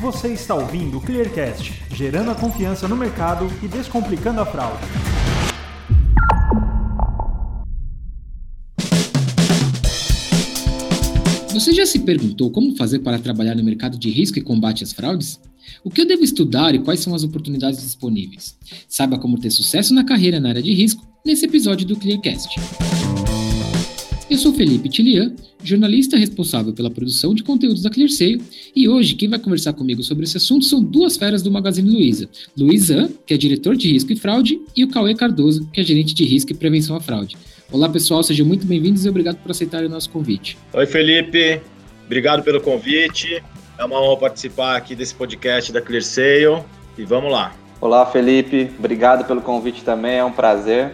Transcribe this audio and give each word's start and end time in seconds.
Você 0.00 0.28
está 0.28 0.54
ouvindo 0.54 0.96
o 0.96 1.00
Clearcast, 1.02 1.74
gerando 1.92 2.30
a 2.30 2.34
confiança 2.34 2.88
no 2.88 2.96
mercado 2.96 3.46
e 3.62 3.68
descomplicando 3.68 4.40
a 4.40 4.46
fraude. 4.46 4.82
Você 11.52 11.74
já 11.74 11.84
se 11.84 11.98
perguntou 11.98 12.50
como 12.50 12.74
fazer 12.76 13.00
para 13.00 13.18
trabalhar 13.18 13.54
no 13.54 13.62
mercado 13.62 13.98
de 13.98 14.08
risco 14.08 14.38
e 14.38 14.42
combate 14.42 14.82
às 14.82 14.90
fraudes? 14.90 15.38
O 15.84 15.90
que 15.90 16.00
eu 16.00 16.06
devo 16.06 16.24
estudar 16.24 16.74
e 16.74 16.78
quais 16.78 17.00
são 17.00 17.14
as 17.14 17.22
oportunidades 17.22 17.82
disponíveis? 17.82 18.56
Saiba 18.88 19.18
como 19.18 19.38
ter 19.38 19.50
sucesso 19.50 19.92
na 19.92 20.02
carreira 20.02 20.40
na 20.40 20.48
área 20.48 20.62
de 20.62 20.72
risco 20.72 21.06
nesse 21.26 21.44
episódio 21.44 21.86
do 21.86 21.96
Clearcast. 21.96 22.48
Eu 24.30 24.38
sou 24.38 24.54
Felipe 24.54 24.88
Tilian, 24.88 25.34
jornalista 25.60 26.16
responsável 26.16 26.72
pela 26.72 26.88
produção 26.88 27.34
de 27.34 27.42
conteúdos 27.42 27.82
da 27.82 27.90
ClearSale, 27.90 28.40
e 28.76 28.88
hoje 28.88 29.16
quem 29.16 29.28
vai 29.28 29.40
conversar 29.40 29.72
comigo 29.72 30.04
sobre 30.04 30.22
esse 30.22 30.36
assunto 30.36 30.64
são 30.64 30.80
duas 30.80 31.16
feras 31.16 31.42
do 31.42 31.50
Magazine 31.50 31.90
Luiza, 31.90 32.28
Luizan, 32.56 33.10
que 33.26 33.34
é 33.34 33.36
diretor 33.36 33.74
de 33.74 33.90
risco 33.90 34.12
e 34.12 34.16
fraude, 34.16 34.60
e 34.76 34.84
o 34.84 34.88
Cauê 34.88 35.16
Cardoso, 35.16 35.68
que 35.72 35.80
é 35.80 35.82
gerente 35.82 36.14
de 36.14 36.24
risco 36.24 36.52
e 36.52 36.54
prevenção 36.54 36.94
à 36.94 37.00
fraude. 37.00 37.36
Olá 37.72 37.88
pessoal, 37.88 38.22
sejam 38.22 38.46
muito 38.46 38.64
bem-vindos 38.64 39.04
e 39.04 39.08
obrigado 39.08 39.38
por 39.38 39.50
aceitarem 39.50 39.88
o 39.88 39.90
nosso 39.90 40.08
convite. 40.10 40.56
Oi 40.74 40.86
Felipe, 40.86 41.60
obrigado 42.06 42.44
pelo 42.44 42.60
convite, 42.60 43.42
é 43.76 43.84
uma 43.84 44.00
honra 44.00 44.16
participar 44.16 44.76
aqui 44.76 44.94
desse 44.94 45.12
podcast 45.16 45.72
da 45.72 45.82
ClearSale, 45.82 46.62
e 46.96 47.02
vamos 47.02 47.32
lá. 47.32 47.52
Olá 47.80 48.06
Felipe, 48.06 48.70
obrigado 48.78 49.26
pelo 49.26 49.40
convite 49.40 49.82
também, 49.82 50.18
é 50.18 50.24
um 50.24 50.30
prazer. 50.30 50.92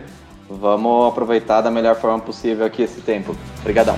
Vamos 0.48 1.08
aproveitar 1.08 1.60
da 1.60 1.70
melhor 1.70 1.96
forma 1.96 2.20
possível 2.20 2.64
aqui 2.64 2.82
esse 2.82 3.00
tempo. 3.00 3.36
Obrigadão. 3.60 3.96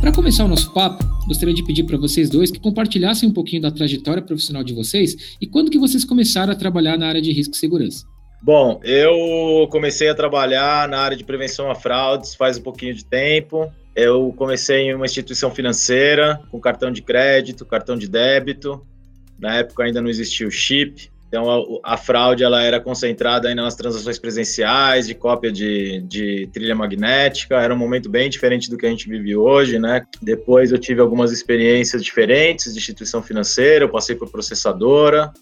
Para 0.00 0.12
começar 0.12 0.44
o 0.44 0.48
nosso 0.48 0.72
papo, 0.72 1.04
gostaria 1.26 1.54
de 1.54 1.62
pedir 1.62 1.84
para 1.84 1.98
vocês 1.98 2.30
dois 2.30 2.50
que 2.50 2.58
compartilhassem 2.58 3.28
um 3.28 3.32
pouquinho 3.32 3.62
da 3.62 3.70
trajetória 3.70 4.22
profissional 4.22 4.64
de 4.64 4.72
vocês 4.72 5.36
e 5.40 5.46
quando 5.46 5.70
que 5.70 5.78
vocês 5.78 6.04
começaram 6.04 6.52
a 6.52 6.56
trabalhar 6.56 6.96
na 6.96 7.06
área 7.06 7.20
de 7.20 7.30
risco 7.32 7.54
e 7.54 7.58
segurança. 7.58 8.06
Bom, 8.42 8.80
eu 8.82 9.68
comecei 9.70 10.08
a 10.08 10.14
trabalhar 10.14 10.88
na 10.88 11.00
área 11.00 11.16
de 11.16 11.24
prevenção 11.24 11.70
a 11.70 11.74
fraudes 11.74 12.34
faz 12.34 12.56
um 12.56 12.62
pouquinho 12.62 12.94
de 12.94 13.04
tempo. 13.04 13.70
Eu 13.94 14.32
comecei 14.36 14.82
em 14.82 14.94
uma 14.94 15.06
instituição 15.06 15.50
financeira, 15.50 16.40
com 16.50 16.60
cartão 16.60 16.90
de 16.90 17.02
crédito, 17.02 17.66
cartão 17.66 17.96
de 17.96 18.08
débito. 18.08 18.84
Na 19.38 19.56
época 19.56 19.84
ainda 19.84 20.00
não 20.00 20.08
existia 20.08 20.46
o 20.46 20.50
chip. 20.50 21.10
Então 21.28 21.48
a, 21.84 21.94
a 21.94 21.96
fraude 21.96 22.42
ela 22.42 22.60
era 22.60 22.80
concentrada 22.80 23.48
ainda 23.48 23.62
nas 23.62 23.76
transações 23.76 24.18
presenciais, 24.18 25.06
de 25.06 25.14
cópia 25.14 25.50
de, 25.52 26.00
de 26.02 26.48
trilha 26.52 26.74
magnética. 26.74 27.60
Era 27.60 27.72
um 27.72 27.78
momento 27.78 28.10
bem 28.10 28.28
diferente 28.28 28.68
do 28.68 28.76
que 28.76 28.84
a 28.84 28.90
gente 28.90 29.08
vive 29.08 29.36
hoje, 29.36 29.78
né? 29.78 30.04
Depois 30.20 30.72
eu 30.72 30.78
tive 30.78 31.00
algumas 31.00 31.30
experiências 31.30 32.04
diferentes 32.04 32.72
de 32.72 32.78
instituição 32.78 33.22
financeira. 33.22 33.84
Eu 33.84 33.88
passei 33.88 34.16
por 34.16 34.28
processadora, 34.28 35.32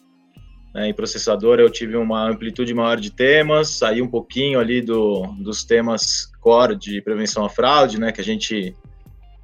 né, 0.79 0.89
em 0.89 0.95
processador 0.95 1.59
eu 1.59 1.69
tive 1.69 1.97
uma 1.97 2.29
amplitude 2.29 2.73
maior 2.73 2.99
de 2.99 3.11
temas, 3.11 3.71
saí 3.71 4.01
um 4.01 4.07
pouquinho 4.07 4.61
ali 4.61 4.81
do, 4.81 5.27
dos 5.41 5.65
temas 5.65 6.31
core 6.41 6.77
de 6.77 7.03
prevenção 7.03 7.45
à 7.45 7.49
fraude, 7.49 7.99
né, 7.99 8.13
que 8.13 8.21
a 8.21 8.25
gente 8.25 8.77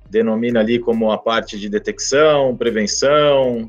denomina 0.09 0.61
ali 0.61 0.79
como 0.79 1.11
a 1.11 1.19
parte 1.19 1.59
de 1.59 1.69
detecção, 1.69 2.57
prevenção, 2.57 3.69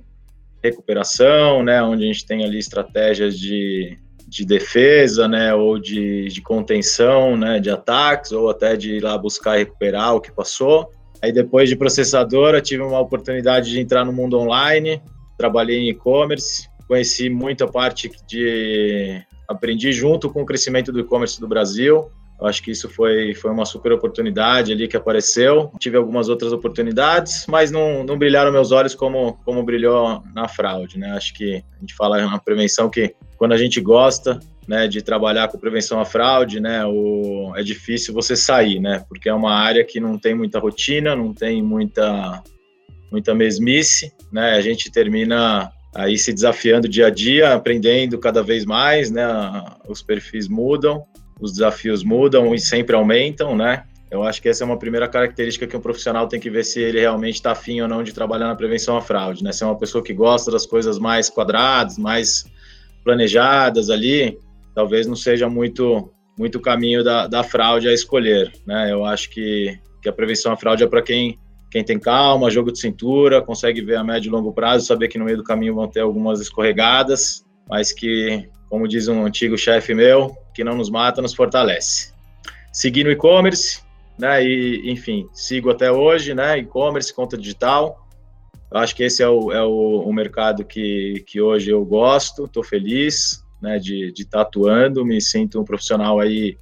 recuperação, 0.64 1.64
né, 1.64 1.82
onde 1.82 2.04
a 2.04 2.08
gente 2.08 2.26
tem 2.26 2.46
ali 2.46 2.60
estratégias 2.60 3.40
de, 3.40 3.98
de 4.28 4.46
defesa, 4.46 5.28
né, 5.28 5.56
ou 5.56 5.80
de, 5.80 6.28
de 6.28 6.42
contenção, 6.44 7.36
né, 7.36 7.60
de 7.60 7.72
ataques, 7.72 8.32
ou 8.32 8.48
até 8.48 8.76
de 8.76 8.98
ir 8.98 9.04
lá 9.04 9.18
buscar 9.18 9.58
recuperar 9.58 10.14
o 10.14 10.22
que 10.22 10.32
passou. 10.32 10.92
Aí 11.20 11.32
depois 11.32 11.68
de 11.68 11.76
processadora 11.76 12.62
tive 12.62 12.84
uma 12.84 13.00
oportunidade 13.00 13.72
de 13.72 13.80
entrar 13.80 14.06
no 14.06 14.14
mundo 14.14 14.38
online, 14.38 15.02
trabalhei 15.36 15.80
em 15.80 15.90
e-commerce, 15.90 16.70
conheci 16.88 17.30
muito 17.30 17.64
a 17.64 17.68
parte 17.68 18.12
de 18.28 19.22
aprendi 19.48 19.92
junto 19.92 20.30
com 20.30 20.42
o 20.42 20.46
crescimento 20.46 20.92
do 20.92 21.00
e-commerce 21.00 21.40
do 21.40 21.48
Brasil. 21.48 22.10
Eu 22.40 22.48
acho 22.48 22.62
que 22.62 22.72
isso 22.72 22.90
foi, 22.90 23.34
foi 23.34 23.50
uma 23.50 23.66
super 23.66 23.94
oportunidade 23.94 24.74
ali 24.74 24.88
que 24.88 24.98
apareceu. 24.98 25.72
Tive 25.80 25.96
algumas 25.96 26.28
outras 26.28 26.52
oportunidades, 26.52 27.46
mas 27.48 27.72
não, 27.72 28.04
não 28.04 28.18
brilharam 28.18 28.52
meus 28.52 28.72
olhos 28.72 28.94
como, 28.94 29.40
como 29.46 29.64
brilhou 29.64 30.22
na 30.34 30.48
fraude, 30.48 31.00
né? 31.00 31.12
Acho 31.12 31.34
que 31.34 31.64
a 31.78 31.80
gente 31.80 31.96
fala 31.96 32.26
na 32.26 32.38
prevenção 32.38 32.90
que 32.90 33.16
quando 33.38 33.54
a 33.54 33.58
gente 33.58 33.80
gosta, 33.80 34.38
né, 34.68 34.88
de 34.88 35.02
trabalhar 35.02 35.48
com 35.48 35.58
prevenção 35.58 36.00
à 36.00 36.06
fraude, 36.06 36.60
né, 36.60 36.86
o, 36.86 37.54
é 37.56 37.64
difícil 37.64 38.14
você 38.14 38.36
sair, 38.36 38.80
né? 38.82 39.06
Porque 39.08 39.30
é 39.30 39.34
uma 39.34 39.54
área 39.54 39.84
que 39.86 40.00
não 40.00 40.18
tem 40.18 40.36
muita 40.36 40.60
rotina, 40.60 41.16
não 41.16 41.34
tem 41.34 41.62
muita 41.62 42.44
muita 43.12 43.34
mesmice, 43.34 44.12
né? 44.30 44.56
A 44.56 44.62
gente 44.62 44.92
termina 44.92 45.72
aí 45.96 46.18
se 46.18 46.34
desafiando 46.34 46.90
dia 46.90 47.08
a 47.08 47.10
dia, 47.10 47.54
aprendendo 47.54 48.20
cada 48.20 48.44
vez 48.44 48.66
mais, 48.66 49.10
né? 49.10 49.26
Os 49.88 50.04
perfis 50.04 50.50
mudam, 50.50 51.06
os 51.40 51.54
desafios 51.54 52.04
mudam 52.04 52.54
e 52.54 52.60
sempre 52.60 52.96
aumentam, 52.96 53.56
né? 53.56 53.86
Eu 54.12 54.22
acho 54.22 54.42
que 54.42 54.50
essa 54.50 54.64
é 54.64 54.66
uma 54.66 54.78
primeira 54.78 55.08
característica 55.08 55.66
que 55.66 55.76
um 55.76 55.80
profissional 55.80 56.28
tem 56.28 56.40
que 56.40 56.50
ver 56.50 56.64
se 56.66 56.82
ele 56.82 57.00
realmente 57.00 57.36
está 57.36 57.52
afim 57.52 57.82
ou 57.82 57.88
não 57.88 58.04
de 58.04 58.14
trabalhar 58.14 58.48
na 58.48 58.56
prevenção 58.56 58.98
à 58.98 59.02
fraude, 59.02 59.44
né? 59.44 59.54
Se 59.54 59.64
é 59.64 59.66
uma 59.66 59.78
pessoa 59.78 60.04
que 60.04 60.14
gosta 60.14 60.52
das 60.52 60.66
coisas 60.66 61.00
mais 61.00 61.30
quadradas, 61.30 61.98
mais 61.98 62.46
planejadas 63.04 63.90
ali, 63.90 64.38
talvez 64.76 65.08
não 65.08 65.16
seja 65.16 65.50
muito 65.50 66.12
muito 66.38 66.60
caminho 66.60 67.02
da, 67.02 67.28
da 67.28 67.44
fraude 67.44 67.88
a 67.88 67.94
escolher, 67.94 68.52
né? 68.68 68.92
Eu 68.92 69.06
acho 69.06 69.30
que, 69.30 69.80
que 70.02 70.10
a 70.10 70.14
prevenção 70.14 70.52
à 70.52 70.58
fraude 70.58 70.84
é 70.84 70.88
para 70.88 71.02
quem 71.02 71.40
quem 71.70 71.84
tem 71.84 72.00
calma, 72.00 72.50
jogo 72.50 72.72
de 72.72 72.80
cintura, 72.80 73.42
consegue 73.42 73.82
ver 73.82 73.98
a 73.98 74.04
médio 74.04 74.30
e 74.30 74.32
longo 74.32 74.54
prazo, 74.54 74.86
saber 74.86 75.08
que 75.08 75.18
no 75.18 75.26
meio 75.26 75.38
do 75.38 75.44
caminho 75.44 75.76
vão 75.76 75.88
ter 75.88 76.02
algumas 76.02 76.40
escorregadas, 76.40 77.46
mas 77.70 77.92
que, 77.92 78.48
como 78.70 78.88
diz 78.88 79.08
um 79.08 79.26
antigo 79.26 79.58
chefe 79.58 79.94
meu, 79.94 80.36
que 80.54 80.64
não 80.64 80.76
nos 80.76 80.90
mata, 80.90 81.22
nos 81.22 81.34
fortalece. 81.34 82.14
Segui 82.72 83.04
no 83.04 83.12
e-commerce, 83.12 83.82
né, 84.18 84.44
e, 84.44 84.90
enfim, 84.90 85.28
sigo 85.34 85.70
até 85.70 85.92
hoje, 85.92 86.34
né, 86.34 86.58
e-commerce, 86.58 87.14
conta 87.14 87.38
digital. 87.38 88.08
Eu 88.72 88.80
acho 88.80 88.96
que 88.96 89.04
esse 89.04 89.22
é 89.22 89.28
o, 89.28 89.52
é 89.52 89.64
o, 89.64 90.02
o 90.02 90.14
mercado 90.14 90.64
que, 90.64 91.24
que 91.28 91.42
hoje 91.42 91.72
eu 91.72 91.84
gosto, 91.84 92.46
estou 92.46 92.64
feliz, 92.64 93.44
né, 93.62 93.80
de 93.80 94.12
estar 94.12 94.40
tá 94.40 94.42
atuando, 94.42 95.06
me 95.06 95.20
sinto 95.20 95.60
um 95.60 95.66
profissional 95.66 96.20
aí 96.20 96.58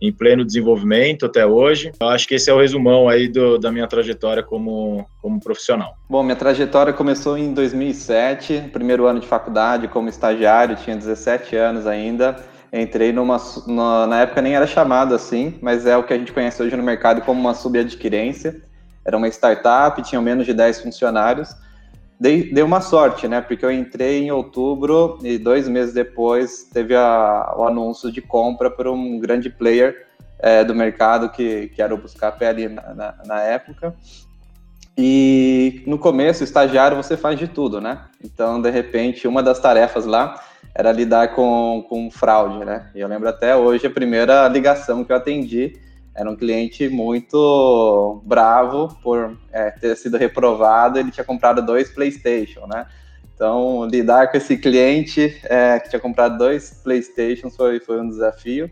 em 0.00 0.12
pleno 0.12 0.44
desenvolvimento 0.44 1.26
até 1.26 1.44
hoje. 1.44 1.92
Eu 2.00 2.08
acho 2.08 2.26
que 2.26 2.34
esse 2.34 2.50
é 2.50 2.54
o 2.54 2.58
resumão 2.58 3.08
aí 3.08 3.28
do, 3.28 3.58
da 3.58 3.70
minha 3.72 3.86
trajetória 3.86 4.42
como, 4.42 5.06
como 5.20 5.40
profissional. 5.40 5.96
Bom, 6.08 6.22
minha 6.22 6.36
trajetória 6.36 6.92
começou 6.92 7.36
em 7.36 7.52
2007, 7.52 8.70
primeiro 8.72 9.06
ano 9.06 9.20
de 9.20 9.26
faculdade 9.26 9.88
como 9.88 10.08
estagiário, 10.08 10.76
tinha 10.76 10.96
17 10.96 11.56
anos 11.56 11.86
ainda. 11.86 12.36
Entrei 12.72 13.12
numa, 13.12 13.38
na 14.06 14.20
época 14.20 14.42
nem 14.42 14.54
era 14.54 14.66
chamado 14.66 15.14
assim, 15.14 15.54
mas 15.62 15.86
é 15.86 15.96
o 15.96 16.02
que 16.02 16.12
a 16.12 16.18
gente 16.18 16.32
conhece 16.32 16.62
hoje 16.62 16.76
no 16.76 16.82
mercado 16.82 17.22
como 17.22 17.40
uma 17.40 17.54
subadquirência. 17.54 18.62
Era 19.04 19.16
uma 19.16 19.28
startup, 19.28 20.00
tinha 20.02 20.20
menos 20.20 20.44
de 20.44 20.52
10 20.52 20.82
funcionários 20.82 21.54
dei, 22.18 22.52
dei 22.52 22.62
uma 22.62 22.80
sorte, 22.80 23.28
né? 23.28 23.40
Porque 23.40 23.64
eu 23.64 23.70
entrei 23.70 24.24
em 24.24 24.30
outubro 24.30 25.18
e 25.22 25.38
dois 25.38 25.68
meses 25.68 25.94
depois 25.94 26.64
teve 26.72 26.94
a, 26.94 27.54
o 27.56 27.64
anúncio 27.64 28.10
de 28.10 28.20
compra 28.20 28.70
por 28.70 28.88
um 28.88 29.18
grande 29.18 29.48
player 29.48 30.06
é, 30.38 30.64
do 30.64 30.74
mercado 30.74 31.30
que, 31.30 31.68
que 31.68 31.82
era 31.82 31.94
o 31.94 31.98
Buscap 31.98 32.44
ali 32.44 32.68
na, 32.68 32.94
na, 32.94 33.14
na, 33.24 33.42
época. 33.42 33.94
E 34.96 35.82
no 35.86 35.98
começo, 35.98 36.42
estagiário, 36.42 36.96
você 36.96 37.16
faz 37.16 37.38
de 37.38 37.46
tudo, 37.46 37.80
né? 37.80 38.00
Então, 38.24 38.60
de 38.60 38.70
repente, 38.70 39.28
uma 39.28 39.42
das 39.42 39.60
tarefas 39.60 40.04
lá 40.04 40.42
era 40.74 40.90
lidar 40.90 41.34
com, 41.34 41.84
com 41.88 42.10
fraude, 42.10 42.64
né? 42.64 42.90
E 42.94 43.00
eu 43.00 43.08
lembro 43.08 43.28
até 43.28 43.54
hoje 43.54 43.86
a 43.86 43.90
primeira 43.90 44.48
ligação 44.48 45.04
que 45.04 45.12
eu 45.12 45.16
atendi 45.16 45.78
era 46.18 46.28
um 46.28 46.34
cliente 46.34 46.88
muito 46.88 48.20
bravo 48.24 48.88
por 49.00 49.38
é, 49.52 49.70
ter 49.70 49.96
sido 49.96 50.16
reprovado, 50.16 50.98
ele 50.98 51.12
tinha 51.12 51.22
comprado 51.22 51.64
dois 51.64 51.90
PlayStation, 51.90 52.66
né? 52.66 52.86
Então, 53.32 53.86
lidar 53.86 54.28
com 54.28 54.36
esse 54.36 54.56
cliente 54.56 55.40
é, 55.44 55.78
que 55.78 55.90
tinha 55.90 56.00
comprado 56.00 56.36
dois 56.36 56.70
PlayStations 56.82 57.54
foi, 57.54 57.78
foi 57.78 58.00
um 58.00 58.08
desafio. 58.08 58.68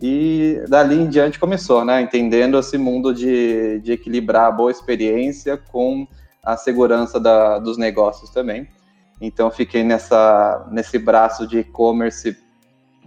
E 0.00 0.62
dali 0.68 0.94
em 0.94 1.08
diante 1.08 1.40
começou, 1.40 1.84
né? 1.84 2.00
Entendendo 2.00 2.56
esse 2.56 2.78
mundo 2.78 3.12
de, 3.12 3.80
de 3.80 3.90
equilibrar 3.90 4.46
a 4.46 4.52
boa 4.52 4.70
experiência 4.70 5.56
com 5.56 6.06
a 6.40 6.56
segurança 6.56 7.18
da, 7.18 7.58
dos 7.58 7.76
negócios 7.76 8.30
também. 8.30 8.68
Então, 9.20 9.50
fiquei 9.50 9.82
nessa, 9.82 10.68
nesse 10.70 11.00
braço 11.00 11.48
de 11.48 11.58
e-commerce 11.58 12.36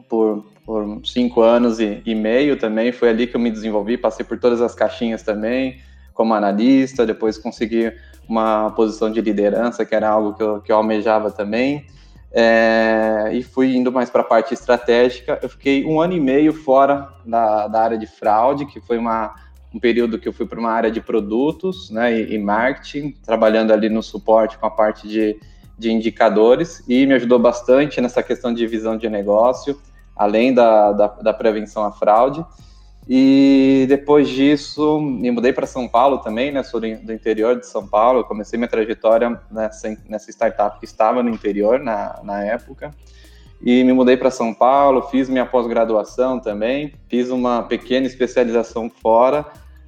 por 0.10 0.49
por 0.70 1.02
cinco 1.04 1.42
anos 1.42 1.80
e, 1.80 2.00
e, 2.06 2.14
meio 2.14 2.56
também. 2.56 2.92
Foi 2.92 3.10
ali 3.10 3.26
que 3.26 3.36
eu 3.36 3.40
me 3.40 3.50
desenvolvi, 3.50 3.98
passei 3.98 4.24
por 4.24 4.38
todas 4.38 4.62
as 4.62 4.76
caixinhas 4.76 5.24
também, 5.24 5.80
como 6.14 6.32
analista, 6.36 7.08
depois 7.08 7.40
consegui 7.40 7.92
uma 8.28 8.70
posição 8.76 9.12
de 9.12 9.20
liderança, 9.20 9.84
que 9.84 9.96
era 9.96 10.08
algo 10.08 10.36
que 10.36 10.44
eu, 10.44 10.62
que 10.62 10.72
eu 10.72 10.76
almejava 10.76 11.32
também. 11.32 11.88
é, 12.32 13.32
e 13.34 13.42
fui 13.42 13.76
indo 13.76 13.92
mais 13.92 14.12
para 14.12 14.22
a 14.22 14.24
parte 14.24 14.54
estratégica. 14.54 15.40
Eu 15.42 15.50
fiquei 15.50 15.84
um 15.88 16.00
ano 16.00 16.14
e 16.14 16.20
meio 16.20 16.54
fora 16.54 17.10
da, 17.26 17.68
da 17.68 17.82
área 17.82 17.98
de 17.98 18.06
fraude, 18.06 18.68
que 18.68 18.80
foi 18.80 19.00
uma, 19.00 19.34
um 19.74 19.80
período 19.80 20.20
que 20.20 20.28
eu 20.28 20.34
fui 20.34 20.46
para 20.46 20.60
uma 20.60 20.70
área 20.70 20.92
de 20.92 21.02
produtos 21.02 21.90
né, 21.90 22.14
e, 22.14 22.36
e, 22.36 22.38
marketing, 22.38 23.16
trabalhando 23.26 23.74
ali 23.74 23.90
no 23.90 24.04
suporte 24.04 24.56
com 24.60 24.68
a 24.68 24.70
parte 24.70 25.08
de, 25.08 25.36
de 25.80 25.92
indicadores, 25.92 26.84
e 26.88 27.08
me 27.08 27.16
ajudou 27.16 27.40
bastante 27.40 28.00
nessa 28.00 28.22
questão 28.22 28.54
de 28.54 28.68
visão 28.68 28.96
de 28.96 29.10
negócio, 29.10 29.76
além 30.20 30.54
da, 30.54 30.92
da, 30.92 31.08
da 31.08 31.34
prevenção 31.34 31.86
à 31.86 31.94
fraude. 31.94 32.46
E 33.08 33.86
depois 33.88 34.28
disso, 34.28 35.00
me 35.00 35.32
mudei 35.32 35.54
para 35.54 35.66
São 35.66 35.88
Paulo 35.88 36.18
também, 36.18 36.52
né? 36.52 36.62
Sou 36.62 36.82
do 36.82 36.86
interior 36.86 37.58
de 37.58 37.66
São 37.66 37.88
Paulo. 37.88 38.26
Comecei 38.26 38.60
minha 38.60 38.68
trajetória 38.68 39.40
nessa, 39.50 39.98
nessa 40.10 40.30
startup 40.30 40.78
que 40.78 40.86
estava 40.86 41.24
no 41.24 41.30
interior 41.30 41.80
na, 41.80 42.20
na 42.22 42.44
época. 42.44 42.94
E 43.64 43.84
me 43.86 43.94
mudei 43.94 44.18
para 44.18 44.30
São 44.30 44.54
Paulo, 44.54 45.04
fiz 45.04 45.30
minha 45.30 45.46
pós-graduação 45.46 46.40
também, 46.40 46.94
fiz 47.10 47.30
uma 47.30 47.64
pequena 47.64 48.06
especialização 48.06 48.90
fora, 48.90 49.46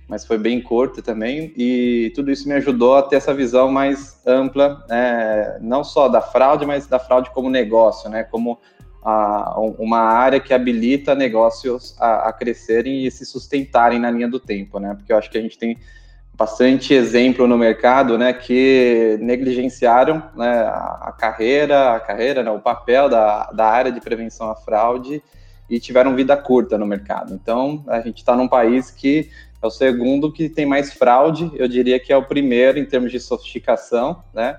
mas 0.07 0.25
foi 0.25 0.37
bem 0.37 0.61
curta 0.61 1.01
também. 1.01 1.53
E 1.55 2.11
tudo 2.15 2.31
isso 2.31 2.47
me 2.47 2.55
ajudou 2.55 2.95
a 2.95 3.03
ter 3.03 3.17
essa 3.17 3.33
visão 3.33 3.69
mais 3.69 4.19
ampla, 4.25 4.83
né? 4.89 5.57
não 5.61 5.83
só 5.83 6.07
da 6.07 6.21
fraude, 6.21 6.65
mas 6.65 6.87
da 6.87 6.99
fraude 6.99 7.29
como 7.31 7.49
negócio, 7.49 8.09
né? 8.09 8.23
Como 8.23 8.57
a, 9.03 9.59
uma 9.79 9.99
área 9.99 10.39
que 10.39 10.53
habilita 10.53 11.15
negócios 11.15 11.95
a, 11.99 12.29
a, 12.29 12.33
crescerem 12.33 13.05
e 13.05 13.11
se 13.11 13.25
sustentarem 13.25 13.99
na 13.99 14.11
linha 14.11 14.27
do 14.27 14.39
tempo, 14.39 14.79
né? 14.79 14.93
Porque 14.95 15.11
eu 15.11 15.17
acho 15.17 15.29
que 15.29 15.37
a 15.37 15.41
gente 15.41 15.57
tem 15.57 15.77
bastante 16.33 16.93
exemplo 16.93 17.45
no 17.47 17.55
mercado, 17.55 18.17
né, 18.17 18.33
que 18.33 19.15
negligenciaram 19.21 20.23
né, 20.35 20.61
a, 20.61 21.13
carreira, 21.15 21.95
a 21.95 21.99
carreira, 21.99 22.41
né, 22.41 22.49
o 22.49 22.59
papel 22.59 23.07
da, 23.07 23.51
da 23.51 23.67
área 23.67 23.91
de 23.91 24.01
prevenção 24.01 24.49
à 24.49 24.55
fraude 24.55 25.21
e 25.69 25.79
tiveram 25.79 26.15
vida 26.15 26.35
curta 26.35 26.79
no 26.79 26.85
mercado. 26.85 27.33
Então, 27.33 27.83
a 27.87 28.01
gente 28.01 28.17
está 28.17 28.35
num 28.35 28.47
país 28.47 28.89
que 28.89 29.29
é 29.61 29.67
o 29.67 29.69
segundo 29.69 30.33
que 30.33 30.49
tem 30.49 30.65
mais 30.65 30.91
fraude, 30.91 31.51
eu 31.53 31.67
diria 31.67 31.99
que 31.99 32.11
é 32.11 32.17
o 32.17 32.25
primeiro 32.25 32.79
em 32.79 32.85
termos 32.85 33.11
de 33.11 33.19
sofisticação, 33.19 34.23
né? 34.33 34.57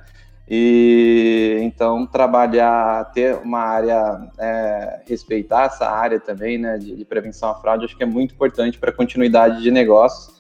E 0.55 1.61
então 1.63 2.05
trabalhar, 2.05 3.11
ter 3.15 3.37
uma 3.37 3.61
área, 3.61 4.31
é, 4.39 5.01
respeitar 5.09 5.65
essa 5.65 5.89
área 5.89 6.21
também, 6.21 6.59
né, 6.59 6.77
de, 6.77 6.95
de, 6.95 7.05
prevenção 7.07 7.49
à 7.49 7.55
fraude, 7.55 7.87
acho 7.87 7.97
que 7.97 8.03
é 8.03 8.07
muito 8.07 8.35
importante 8.35 8.79
para 8.79 8.91
a 8.91 8.93
continuidade 8.93 9.63
de 9.63 9.71
negócios. 9.71 10.31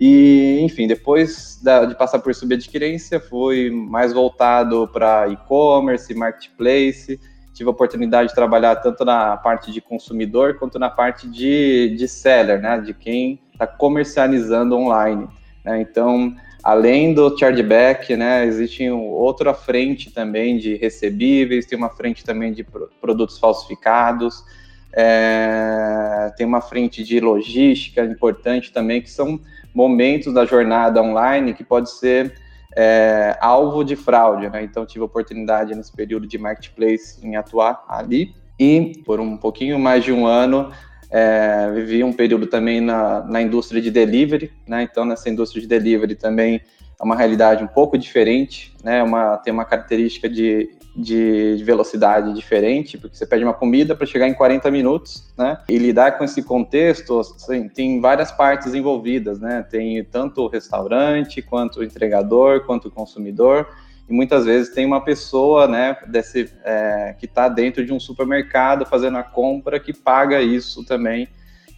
E, 0.00 0.60
enfim, 0.62 0.86
depois 0.86 1.60
da, 1.62 1.84
de 1.84 1.94
passar 1.94 2.20
por 2.20 2.34
subadquirência, 2.34 3.20
fui 3.20 3.70
mais 3.70 4.14
voltado 4.14 4.88
para 4.88 5.28
e-commerce, 5.28 6.14
marketplace. 6.14 7.20
Tive 7.52 7.68
a 7.68 7.72
oportunidade 7.72 8.30
de 8.30 8.34
trabalhar 8.34 8.76
tanto 8.76 9.04
na 9.04 9.36
parte 9.36 9.70
de 9.70 9.82
consumidor 9.82 10.58
quanto 10.58 10.78
na 10.78 10.88
parte 10.88 11.28
de, 11.28 11.94
de 11.98 12.08
seller, 12.08 12.62
né, 12.62 12.80
de 12.80 12.94
quem 12.94 13.38
está 13.52 13.66
comercializando 13.66 14.74
online. 14.74 15.28
Né? 15.62 15.82
Então, 15.82 16.34
Além 16.64 17.12
do 17.12 17.36
chargeback, 17.36 18.16
né, 18.16 18.46
existe 18.46 18.88
outra 18.88 19.52
frente 19.52 20.10
também 20.10 20.56
de 20.56 20.76
recebíveis, 20.76 21.66
tem 21.66 21.76
uma 21.76 21.90
frente 21.90 22.24
também 22.24 22.54
de 22.54 22.66
produtos 23.02 23.38
falsificados, 23.38 24.42
é, 24.96 26.32
tem 26.38 26.46
uma 26.46 26.62
frente 26.62 27.04
de 27.04 27.20
logística 27.20 28.02
importante 28.02 28.72
também, 28.72 29.02
que 29.02 29.10
são 29.10 29.38
momentos 29.74 30.32
da 30.32 30.46
jornada 30.46 31.02
online 31.02 31.52
que 31.52 31.62
pode 31.62 31.90
ser 31.90 32.32
é, 32.74 33.36
alvo 33.42 33.84
de 33.84 33.94
fraude. 33.94 34.48
Né? 34.48 34.64
Então, 34.64 34.86
tive 34.86 35.04
oportunidade 35.04 35.74
nesse 35.74 35.92
período 35.92 36.26
de 36.26 36.38
marketplace 36.38 37.18
em 37.22 37.36
atuar 37.36 37.84
ali 37.86 38.34
e 38.58 39.02
por 39.04 39.20
um 39.20 39.36
pouquinho 39.36 39.78
mais 39.78 40.02
de 40.02 40.12
um 40.12 40.26
ano 40.26 40.72
é, 41.10 41.70
vivi 41.72 42.02
um 42.02 42.12
período 42.12 42.46
também 42.46 42.80
na, 42.80 43.20
na 43.24 43.42
indústria 43.42 43.80
de 43.80 43.90
delivery, 43.90 44.52
né? 44.66 44.82
Então, 44.82 45.04
nessa 45.04 45.28
indústria 45.28 45.62
de 45.62 45.68
delivery 45.68 46.14
também 46.14 46.60
é 47.00 47.04
uma 47.04 47.16
realidade 47.16 47.62
um 47.62 47.66
pouco 47.66 47.98
diferente, 47.98 48.74
né? 48.82 49.02
Uma, 49.02 49.36
tem 49.38 49.52
uma 49.52 49.64
característica 49.64 50.28
de, 50.28 50.70
de, 50.96 51.56
de 51.56 51.64
velocidade 51.64 52.32
diferente, 52.32 52.96
porque 52.96 53.16
você 53.16 53.26
pede 53.26 53.44
uma 53.44 53.54
comida 53.54 53.94
para 53.94 54.06
chegar 54.06 54.28
em 54.28 54.34
40 54.34 54.70
minutos, 54.70 55.32
né? 55.36 55.58
E 55.68 55.76
lidar 55.78 56.18
com 56.18 56.24
esse 56.24 56.42
contexto, 56.42 57.20
assim, 57.20 57.68
tem 57.68 58.00
várias 58.00 58.30
partes 58.30 58.74
envolvidas, 58.74 59.40
né? 59.40 59.64
Tem 59.68 60.02
tanto 60.04 60.42
o 60.42 60.48
restaurante, 60.48 61.42
quanto 61.42 61.80
o 61.80 61.84
entregador, 61.84 62.64
quanto 62.64 62.88
o 62.88 62.90
consumidor 62.90 63.66
e 64.08 64.12
muitas 64.12 64.44
vezes 64.44 64.74
tem 64.74 64.84
uma 64.84 65.00
pessoa, 65.00 65.66
né, 65.66 65.96
desse, 66.06 66.50
é, 66.64 67.14
que 67.18 67.26
está 67.26 67.48
dentro 67.48 67.84
de 67.84 67.92
um 67.92 68.00
supermercado 68.00 68.84
fazendo 68.84 69.16
a 69.16 69.22
compra 69.22 69.80
que 69.80 69.92
paga 69.92 70.42
isso 70.42 70.84
também. 70.84 71.28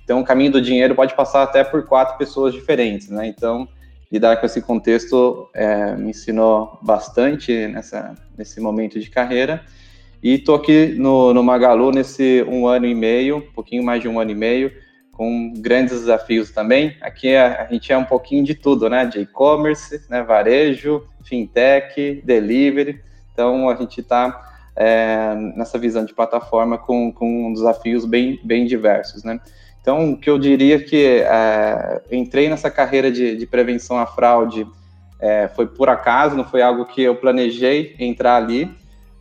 Então, 0.02 0.20
o 0.20 0.24
caminho 0.24 0.52
do 0.52 0.60
dinheiro 0.60 0.94
pode 0.94 1.14
passar 1.14 1.42
até 1.42 1.64
por 1.64 1.84
quatro 1.84 2.16
pessoas 2.16 2.54
diferentes, 2.54 3.08
né? 3.08 3.26
Então, 3.26 3.68
lidar 4.10 4.36
com 4.36 4.46
esse 4.46 4.62
contexto 4.62 5.48
é, 5.52 5.96
me 5.96 6.10
ensinou 6.10 6.78
bastante 6.80 7.66
nessa, 7.66 8.14
nesse 8.36 8.60
momento 8.60 9.00
de 9.00 9.10
carreira. 9.10 9.64
E 10.22 10.34
estou 10.34 10.54
aqui 10.54 10.94
no, 10.96 11.34
no 11.34 11.42
Magalu 11.42 11.90
nesse 11.90 12.44
um 12.48 12.66
ano 12.66 12.86
e 12.86 12.94
meio, 12.94 13.38
um 13.38 13.52
pouquinho 13.52 13.82
mais 13.82 14.00
de 14.00 14.08
um 14.08 14.18
ano 14.18 14.30
e 14.30 14.34
meio, 14.34 14.72
com 15.16 15.54
grandes 15.56 16.00
desafios 16.00 16.50
também. 16.50 16.94
Aqui 17.00 17.34
a, 17.34 17.62
a 17.62 17.72
gente 17.72 17.90
é 17.90 17.96
um 17.96 18.04
pouquinho 18.04 18.44
de 18.44 18.54
tudo, 18.54 18.90
né? 18.90 19.06
De 19.06 19.20
e-commerce, 19.20 20.02
né? 20.10 20.22
varejo, 20.22 21.08
fintech, 21.24 22.22
delivery. 22.22 23.00
Então 23.32 23.70
a 23.70 23.74
gente 23.76 24.00
está 24.00 24.52
é, 24.76 25.34
nessa 25.56 25.78
visão 25.78 26.04
de 26.04 26.12
plataforma 26.12 26.76
com, 26.76 27.10
com 27.10 27.50
desafios 27.54 28.04
bem, 28.04 28.38
bem 28.44 28.66
diversos, 28.66 29.24
né? 29.24 29.40
Então, 29.80 30.10
o 30.10 30.16
que 30.18 30.28
eu 30.28 30.36
diria 30.36 30.82
que 30.82 31.22
é, 31.24 32.02
entrei 32.10 32.48
nessa 32.48 32.68
carreira 32.68 33.10
de, 33.10 33.36
de 33.36 33.46
prevenção 33.46 33.96
à 33.96 34.04
fraude 34.04 34.66
é, 35.20 35.48
foi 35.48 35.66
por 35.66 35.88
acaso, 35.88 36.36
não 36.36 36.44
foi 36.44 36.60
algo 36.60 36.84
que 36.84 37.02
eu 37.02 37.14
planejei 37.14 37.94
entrar 37.98 38.36
ali, 38.36 38.68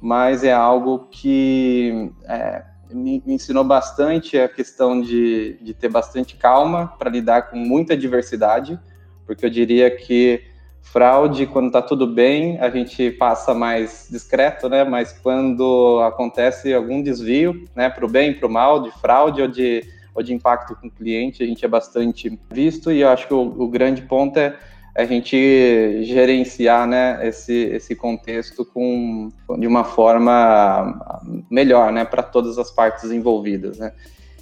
mas 0.02 0.44
é 0.44 0.52
algo 0.52 1.08
que 1.12 2.12
é, 2.28 2.64
me, 2.92 3.22
me, 3.26 3.34
ensinou 3.36 3.64
bastante 3.64 4.38
a 4.38 4.48
questão 4.48 5.02
de, 5.02 5.58
de 5.62 5.74
ter 5.74 5.90
bastante 5.90 6.36
calma 6.36 6.88
para 7.00 7.10
lidar 7.10 7.50
com 7.50 7.58
muita 7.58 7.96
diversidade, 7.96 8.80
porque 9.26 9.46
eu 9.46 9.50
diria 9.50 9.90
que 9.90 10.44
fraude, 10.82 11.48
quando 11.48 11.68
está 11.68 11.82
tudo 11.82 12.08
bem, 12.08 12.60
a 12.60 12.70
gente 12.70 13.12
passa 13.12 13.54
mais 13.54 14.08
discreto, 14.10 14.70
né? 14.70 14.84
Mas 14.84 15.12
quando 15.12 16.00
acontece 16.06 16.74
algum 16.74 17.02
desvio, 17.02 17.68
né, 17.76 17.90
para 17.90 18.06
o 18.06 18.10
bem, 18.10 18.34
para 18.34 18.48
o 18.48 18.52
mal, 18.52 18.84
de 18.84 18.92
fraude 18.92 19.42
ou 19.42 19.48
de, 19.48 19.84
ou 20.14 20.22
de 20.22 20.34
impacto 20.34 20.76
com 20.76 20.88
o 20.88 20.92
cliente, 20.92 21.44
a 21.44 21.46
gente 21.46 21.66
é 21.66 21.68
bastante 21.68 22.40
visto. 22.52 22.92
E 22.92 23.02
eu 23.02 23.10
acho 23.10 23.28
que 23.28 23.34
o, 23.34 23.42
o 23.42 23.68
grande 23.68 24.04
ponto 24.04 24.38
é 24.38 24.58
a 24.96 25.04
gente 25.04 26.04
gerenciar 26.04 26.88
né, 26.88 27.20
esse, 27.28 27.54
esse 27.54 27.94
contexto 27.96 28.64
com, 28.64 29.30
de 29.60 29.68
uma 29.68 29.84
forma 29.84 31.22
melhor 31.52 31.92
né, 31.92 32.06
para 32.06 32.24
todas 32.24 32.58
as 32.58 32.72
partes 32.72 33.12
envolvidas. 33.12 33.78
Né? 33.78 33.92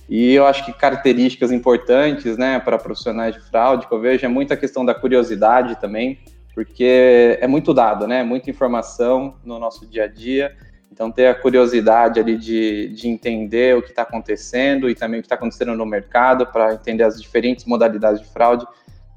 E 0.08 0.32
eu 0.36 0.46
acho 0.46 0.64
que 0.64 0.72
características 0.72 1.52
importantes 1.52 2.38
né, 2.38 2.60
para 2.60 2.78
profissionais 2.78 3.34
de 3.34 3.42
fraude 3.42 3.88
que 3.88 3.94
eu 3.94 4.00
vejo 4.00 4.26
é 4.26 4.30
muita 4.30 4.56
questão 4.56 4.86
da 4.86 4.94
curiosidade 4.94 5.82
também, 5.82 6.20
porque 6.54 7.36
é 7.42 7.48
muito 7.48 7.74
dado, 7.74 8.08
né, 8.08 8.22
muita 8.22 8.52
informação 8.52 9.36
no 9.44 9.58
nosso 9.58 9.88
dia 9.88 10.04
a 10.04 10.08
dia. 10.08 10.56
Então, 10.92 11.12
ter 11.12 11.26
a 11.26 11.34
curiosidade 11.34 12.20
ali 12.20 12.38
de, 12.38 12.90
de 12.90 13.08
entender 13.08 13.76
o 13.76 13.82
que 13.82 13.90
está 13.90 14.04
acontecendo 14.04 14.88
e 14.88 14.94
também 14.94 15.20
o 15.20 15.24
que 15.24 15.26
está 15.26 15.34
acontecendo 15.34 15.76
no 15.76 15.88
mercado 15.88 16.46
para 16.46 16.76
entender 16.76 17.02
as 17.02 17.20
diferentes 17.20 17.66
modalidades 17.66 18.22
de 18.22 18.28
fraude 18.28 18.68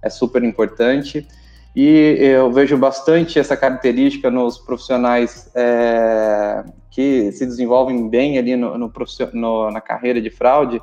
é 0.07 0.11
super 0.11 0.43
importante. 0.43 1.27
E 1.75 2.17
eu 2.19 2.51
vejo 2.51 2.77
bastante 2.79 3.39
essa 3.39 3.57
característica 3.57 4.31
nos 4.31 4.57
profissionais 4.57 5.51
é, 5.55 6.65
que 6.91 7.31
se 7.33 7.45
desenvolvem 7.45 8.09
bem 8.09 8.39
ali 8.39 8.57
no, 8.57 8.79
no, 8.79 8.93
no, 9.35 9.71
na 9.71 9.81
carreira 9.83 10.21
de 10.21 10.31
fraude, 10.31 10.81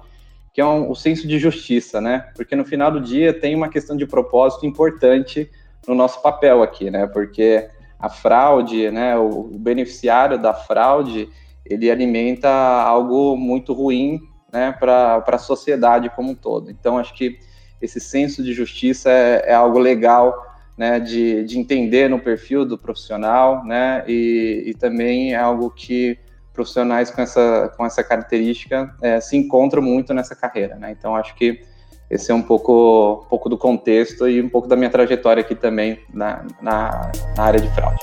que 0.53 0.61
é 0.61 0.65
um, 0.65 0.91
o 0.91 0.95
senso 0.95 1.27
de 1.27 1.39
justiça, 1.39 1.99
né? 1.99 2.29
Porque 2.35 2.55
no 2.55 2.63
final 2.63 2.91
do 2.91 3.01
dia 3.01 3.33
tem 3.33 3.55
uma 3.55 3.69
questão 3.69 3.97
de 3.97 4.05
propósito 4.05 4.67
importante 4.67 5.49
no 5.87 5.95
nosso 5.95 6.21
papel 6.21 6.61
aqui, 6.61 6.91
né? 6.91 7.07
Porque 7.07 7.67
a 7.99 8.09
fraude, 8.09 8.91
né, 8.91 9.17
o, 9.17 9.29
o 9.55 9.57
beneficiário 9.57 10.37
da 10.37 10.53
fraude, 10.53 11.27
ele 11.65 11.89
alimenta 11.89 12.49
algo 12.49 13.35
muito 13.35 13.73
ruim, 13.73 14.19
né, 14.51 14.71
para 14.77 15.23
a 15.25 15.37
sociedade 15.37 16.11
como 16.15 16.31
um 16.31 16.35
todo. 16.35 16.69
Então, 16.69 16.97
acho 16.99 17.15
que 17.15 17.39
esse 17.83 17.99
senso 17.99 18.41
de 18.41 18.53
justiça 18.53 19.09
é, 19.09 19.51
é 19.51 19.53
algo 19.53 19.77
legal 19.77 20.33
né, 20.77 20.99
de, 20.99 21.43
de, 21.43 21.59
entender 21.59 22.09
no 22.09 22.17
perfil 22.17 22.65
do 22.65 22.77
profissional, 22.77 23.63
né, 23.63 24.03
e, 24.07 24.63
e, 24.65 24.73
também 24.73 25.33
é 25.33 25.37
algo 25.37 25.69
que 25.69 26.17
profissionais 26.51 27.11
com 27.11 27.21
essa, 27.21 27.71
com 27.77 27.85
essa 27.85 28.03
característica 28.03 28.95
é, 29.01 29.19
se 29.19 29.37
encontram 29.37 29.83
muito 29.83 30.13
nessa 30.13 30.35
carreira, 30.35 30.75
né, 30.75 30.95
então 30.97 31.15
acho 31.15 31.35
que 31.35 31.61
esse 32.09 32.31
é 32.31 32.33
um 32.33 32.41
pouco, 32.41 33.23
um 33.25 33.29
pouco 33.29 33.49
do 33.49 33.57
contexto 33.57 34.27
e 34.27 34.41
um 34.41 34.49
pouco 34.49 34.67
da 34.67 34.75
minha 34.75 34.89
trajetória 34.89 35.41
aqui 35.41 35.55
também 35.55 35.99
na, 36.11 36.45
na, 36.61 37.11
na 37.35 37.43
área 37.43 37.59
de 37.59 37.69
fraude. 37.69 37.99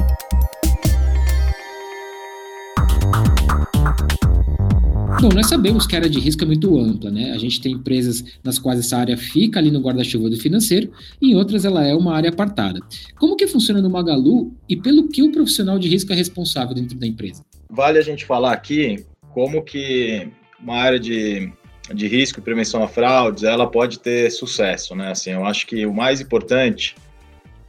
Bom, 5.19 5.29
nós 5.35 5.49
sabemos 5.49 5.87
que 5.87 5.97
a 5.97 5.99
área 5.99 6.09
de 6.09 6.21
risco 6.21 6.45
é 6.45 6.47
muito 6.47 6.79
ampla, 6.79 7.11
né? 7.11 7.33
A 7.33 7.38
gente 7.38 7.61
tem 7.61 7.73
empresas 7.73 8.25
nas 8.45 8.59
quais 8.59 8.79
essa 8.79 8.97
área 8.97 9.17
fica 9.17 9.59
ali 9.59 9.71
no 9.71 9.81
guarda-chuva 9.81 10.31
do 10.31 10.37
financeiro 10.37 10.93
e 11.21 11.33
em 11.33 11.37
outras 11.37 11.64
ela 11.64 11.87
é 11.87 11.95
uma 11.95 12.14
área 12.14 12.31
apartada. 12.31 12.79
Como 13.19 13.37
que 13.37 13.47
funciona 13.47 13.83
no 13.83 13.90
Magalu 13.90 14.55
e 14.69 14.76
pelo 14.76 15.09
que 15.09 15.23
o 15.23 15.33
profissional 15.33 15.79
de 15.79 15.88
risco 15.88 16.12
é 16.12 16.17
responsável 16.17 16.75
dentro 16.75 16.97
da 16.97 17.07
empresa? 17.07 17.45
Vale 17.69 17.99
a 17.99 18.02
gente 18.02 18.25
falar 18.25 18.52
aqui 18.52 19.05
como 19.35 19.62
que 19.62 20.29
uma 20.62 20.76
área 20.76 21.00
de, 21.00 21.52
de 21.93 22.07
risco 22.07 22.38
e 22.38 22.43
prevenção 22.43 22.83
a 22.83 22.88
fraudes, 22.88 23.43
ela 23.43 23.67
pode 23.67 23.99
ter 23.99 24.31
sucesso, 24.31 24.95
né? 24.95 25.11
Assim, 25.11 25.31
eu 25.31 25.45
acho 25.45 25.67
que 25.67 25.85
o 25.87 25.93
mais 25.93 26.21
importante 26.21 26.95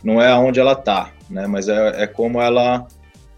não 0.03 0.21
é 0.21 0.33
onde 0.35 0.59
ela 0.59 0.73
está, 0.73 1.11
né? 1.29 1.47
Mas 1.47 1.67
é, 1.67 2.03
é 2.03 2.07
como 2.07 2.41
ela 2.41 2.87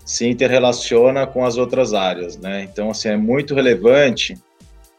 se 0.06 0.28
interrelaciona 0.28 1.26
com 1.26 1.46
as 1.46 1.58
outras 1.58 1.94
áreas, 1.94 2.38
né? 2.38 2.64
Então, 2.64 2.90
assim, 2.92 3.10
é 3.10 3.18
muito 3.18 3.56
relevante 3.56 4.36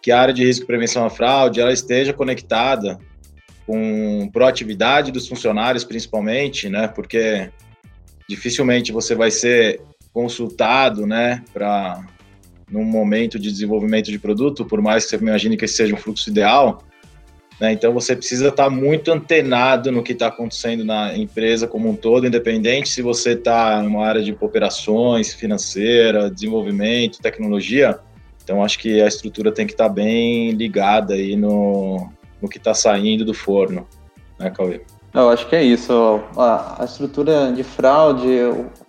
que 0.00 0.10
a 0.10 0.20
área 0.20 0.34
de 0.34 0.44
risco 0.44 0.64
e 0.64 0.66
prevenção 0.66 1.04
à 1.04 1.10
fraude 1.10 1.60
ela 1.60 1.72
esteja 1.72 2.12
conectada 2.12 2.98
com 3.66 4.28
proatividade 4.32 5.10
dos 5.10 5.26
funcionários, 5.26 5.84
principalmente, 5.84 6.68
né? 6.68 6.88
Porque 6.88 7.50
dificilmente 8.28 8.92
você 8.92 9.14
vai 9.14 9.30
ser 9.30 9.80
consultado, 10.12 11.06
né, 11.06 11.42
para 11.52 12.00
num 12.70 12.84
momento 12.84 13.38
de 13.38 13.50
desenvolvimento 13.50 14.10
de 14.10 14.18
produto, 14.18 14.64
por 14.64 14.80
mais 14.80 15.04
que 15.04 15.10
você 15.10 15.16
imagine 15.16 15.56
que 15.56 15.64
esse 15.64 15.74
seja 15.74 15.94
um 15.94 15.98
fluxo 15.98 16.30
ideal, 16.30 16.82
né? 17.60 17.72
Então 17.72 17.92
você 17.92 18.16
precisa 18.16 18.48
estar 18.48 18.68
muito 18.68 19.12
antenado 19.12 19.92
no 19.92 20.02
que 20.02 20.12
está 20.12 20.28
acontecendo 20.28 20.84
na 20.84 21.16
empresa 21.16 21.66
como 21.66 21.88
um 21.88 21.96
todo, 21.96 22.26
independente 22.26 22.88
se 22.88 23.02
você 23.02 23.30
está 23.30 23.82
numa 23.82 24.04
área 24.04 24.22
de 24.22 24.36
operações, 24.40 25.32
financeira, 25.32 26.30
desenvolvimento, 26.30 27.20
tecnologia. 27.20 27.98
Então 28.42 28.62
acho 28.62 28.78
que 28.78 29.00
a 29.00 29.06
estrutura 29.06 29.52
tem 29.52 29.66
que 29.66 29.72
estar 29.72 29.88
bem 29.88 30.50
ligada 30.50 31.14
aí 31.14 31.36
no, 31.36 32.08
no 32.42 32.48
que 32.48 32.58
está 32.58 32.74
saindo 32.74 33.24
do 33.24 33.32
forno, 33.32 33.86
né, 34.38 34.50
Cauê? 34.50 34.82
Eu 35.14 35.30
acho 35.30 35.48
que 35.48 35.54
é 35.54 35.62
isso. 35.62 35.92
A, 36.36 36.82
a 36.82 36.84
estrutura 36.84 37.52
de 37.52 37.62
fraude, 37.62 38.26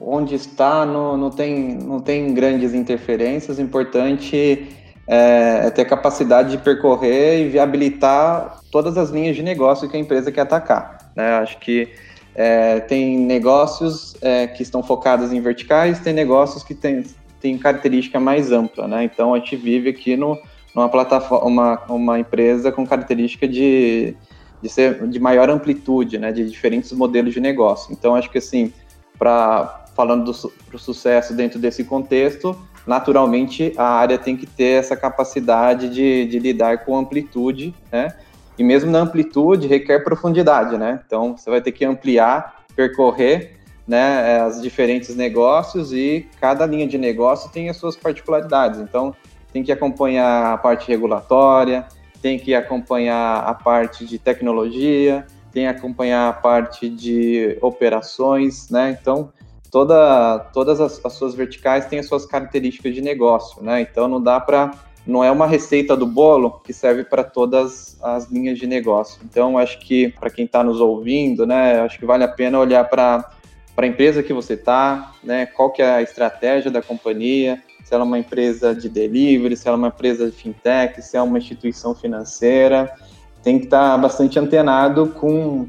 onde 0.02 0.34
está, 0.34 0.84
não, 0.84 1.16
não, 1.16 1.30
tem, 1.30 1.76
não 1.76 2.00
tem 2.00 2.34
grandes 2.34 2.74
interferências. 2.74 3.60
O 3.60 3.62
importante 3.62 4.68
é, 5.08 5.68
é, 5.68 5.70
ter 5.70 5.86
capacidade 5.86 6.52
de 6.52 6.58
percorrer 6.58 7.46
e 7.46 7.50
viabilitar 7.50 8.60
todas 8.72 8.98
as 8.98 9.10
linhas 9.10 9.36
de 9.36 9.44
negócio 9.44 9.90
que 9.90 9.96
a 9.96 10.00
empresa 10.00 10.32
quer 10.32 10.42
atacar. 10.42 11.12
Né? 11.16 11.36
Acho 11.36 11.60
que 11.60 11.90
é, 12.34 12.80
tem 12.80 13.18
negócios 13.18 14.16
é, 14.22 14.48
que 14.48 14.64
estão 14.64 14.82
focados 14.82 15.32
em 15.32 15.40
verticais, 15.40 16.00
tem 16.00 16.14
negócios 16.14 16.64
que 16.64 16.74
têm 16.74 17.04
tem 17.46 17.60
característica 17.60 18.20
mais 18.20 18.52
ampla. 18.52 18.88
Né? 18.88 19.04
Então, 19.04 19.36
a 19.36 19.38
gente 19.38 19.56
vive 19.56 19.90
aqui 19.90 20.18
no, 20.18 20.36
numa 20.74 20.90
plataforma, 20.90 21.46
uma, 21.46 21.82
uma 21.88 22.20
empresa 22.20 22.72
com 22.72 22.88
característica 22.88 23.48
de, 23.48 24.16
de 24.64 24.70
ser 24.70 25.08
de 25.08 25.20
maior 25.20 25.48
amplitude, 25.52 26.18
né? 26.18 26.32
de 26.32 26.50
diferentes 26.50 26.92
modelos 26.92 27.36
de 27.36 27.40
negócio. 27.40 27.94
Então, 27.94 28.16
acho 28.16 28.32
que 28.32 28.40
assim, 28.40 28.74
para 29.20 29.84
falando 29.96 30.26
do 30.26 30.52
pro 30.68 30.80
sucesso 30.80 31.34
dentro 31.34 31.60
desse 31.60 31.84
contexto, 31.84 32.58
naturalmente 32.86 33.74
a 33.78 33.86
área 33.86 34.18
tem 34.18 34.38
que 34.38 34.46
ter 34.46 34.80
essa 34.80 34.96
capacidade 34.96 35.90
de, 35.90 36.26
de 36.26 36.40
lidar 36.40 36.86
com 36.86 36.98
amplitude, 36.98 37.74
né? 37.92 38.14
E 38.58 38.64
mesmo 38.64 38.90
na 38.90 39.00
amplitude 39.00 39.68
requer 39.68 40.00
profundidade, 40.04 40.78
né? 40.78 41.02
Então 41.06 41.36
você 41.36 41.50
vai 41.50 41.62
ter 41.62 41.72
que 41.72 41.84
ampliar, 41.84 42.64
percorrer, 42.76 43.56
né, 43.88 44.46
os 44.48 44.62
diferentes 44.62 45.16
negócios 45.16 45.94
e 45.94 46.28
cada 46.40 46.66
linha 46.66 46.88
de 46.88 46.98
negócio 46.98 47.52
tem 47.52 47.70
as 47.70 47.78
suas 47.78 47.96
particularidades. 47.96 48.80
Então 48.80 49.16
tem 49.54 49.64
que 49.64 49.72
acompanhar 49.72 50.54
a 50.54 50.58
parte 50.58 50.88
regulatória, 50.88 51.86
tem 52.22 52.40
que 52.40 52.56
acompanhar 52.56 53.44
a 53.44 53.54
parte 53.54 54.06
de 54.06 54.18
tecnologia, 54.18 55.26
tem 55.52 55.64
que 55.64 55.70
acompanhar 55.70 56.28
a 56.28 56.34
parte 56.34 56.90
de 56.90 57.58
operações, 57.62 58.70
né? 58.70 58.98
Então 59.00 59.32
toda, 59.76 60.40
todas 60.54 60.80
as, 60.80 61.06
as, 61.06 61.12
suas 61.12 61.36
verticais 61.36 61.86
têm 61.86 62.00
as 62.00 62.06
suas 62.06 62.26
características 62.26 62.96
de 62.96 63.02
negócio, 63.02 63.62
né? 63.62 63.82
Então 63.82 64.08
não 64.08 64.24
dá 64.24 64.40
para 64.40 64.72
não 65.06 65.22
é 65.22 65.30
uma 65.30 65.46
receita 65.46 65.98
do 65.98 66.08
bolo 66.08 66.62
que 66.64 66.72
serve 66.72 67.04
para 67.04 67.26
todas 67.26 67.98
as 68.02 68.32
linhas 68.32 68.58
de 68.58 68.66
negócio. 68.66 69.20
Então 69.26 69.58
acho 69.58 69.78
que 69.80 70.14
para 70.18 70.30
quem 70.30 70.46
está 70.46 70.64
nos 70.64 70.80
ouvindo, 70.80 71.46
né, 71.46 71.82
acho 71.82 72.00
que 72.00 72.06
vale 72.06 72.24
a 72.24 72.28
pena 72.30 72.58
olhar 72.58 72.86
para 72.86 73.30
para 73.76 73.86
a 73.86 73.90
empresa 73.90 74.24
que 74.24 74.32
você 74.32 74.54
está, 74.54 75.12
né? 75.22 75.46
Qual 75.46 75.70
que 75.70 75.82
é 75.82 75.96
a 75.96 76.02
estratégia 76.02 76.72
da 76.72 76.82
companhia? 76.82 77.62
Se 77.84 77.94
ela 77.94 78.06
é 78.06 78.08
uma 78.08 78.18
empresa 78.18 78.74
de 78.74 78.88
delivery, 78.88 79.58
se 79.58 79.68
ela 79.68 79.76
é 79.76 79.80
uma 79.80 79.90
empresa 79.90 80.32
de 80.32 80.38
fintech, 80.38 81.02
se 81.02 81.18
é 81.18 81.22
uma 81.22 81.38
instituição 81.38 81.94
financeira, 81.94 82.96
tem 83.44 83.60
que 83.60 83.66
estar 83.66 83.92
tá 83.92 83.98
bastante 83.98 84.40
antenado 84.40 85.08
com 85.08 85.68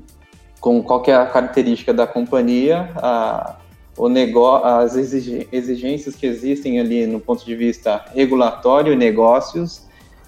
com 0.60 0.82
qual 0.82 1.02
que 1.02 1.10
é 1.10 1.14
a 1.14 1.26
característica 1.26 1.92
da 1.92 2.06
companhia, 2.06 2.90
a, 2.96 3.56
o 3.96 4.08
negócio, 4.08 4.66
as 4.66 4.96
exigências 4.96 6.14
que 6.14 6.26
existem 6.26 6.78
ali 6.78 7.06
no 7.06 7.18
ponto 7.18 7.44
de 7.44 7.54
vista 7.54 8.04
regulatório 8.14 8.92
e 8.92 8.96
negócios 8.96 9.82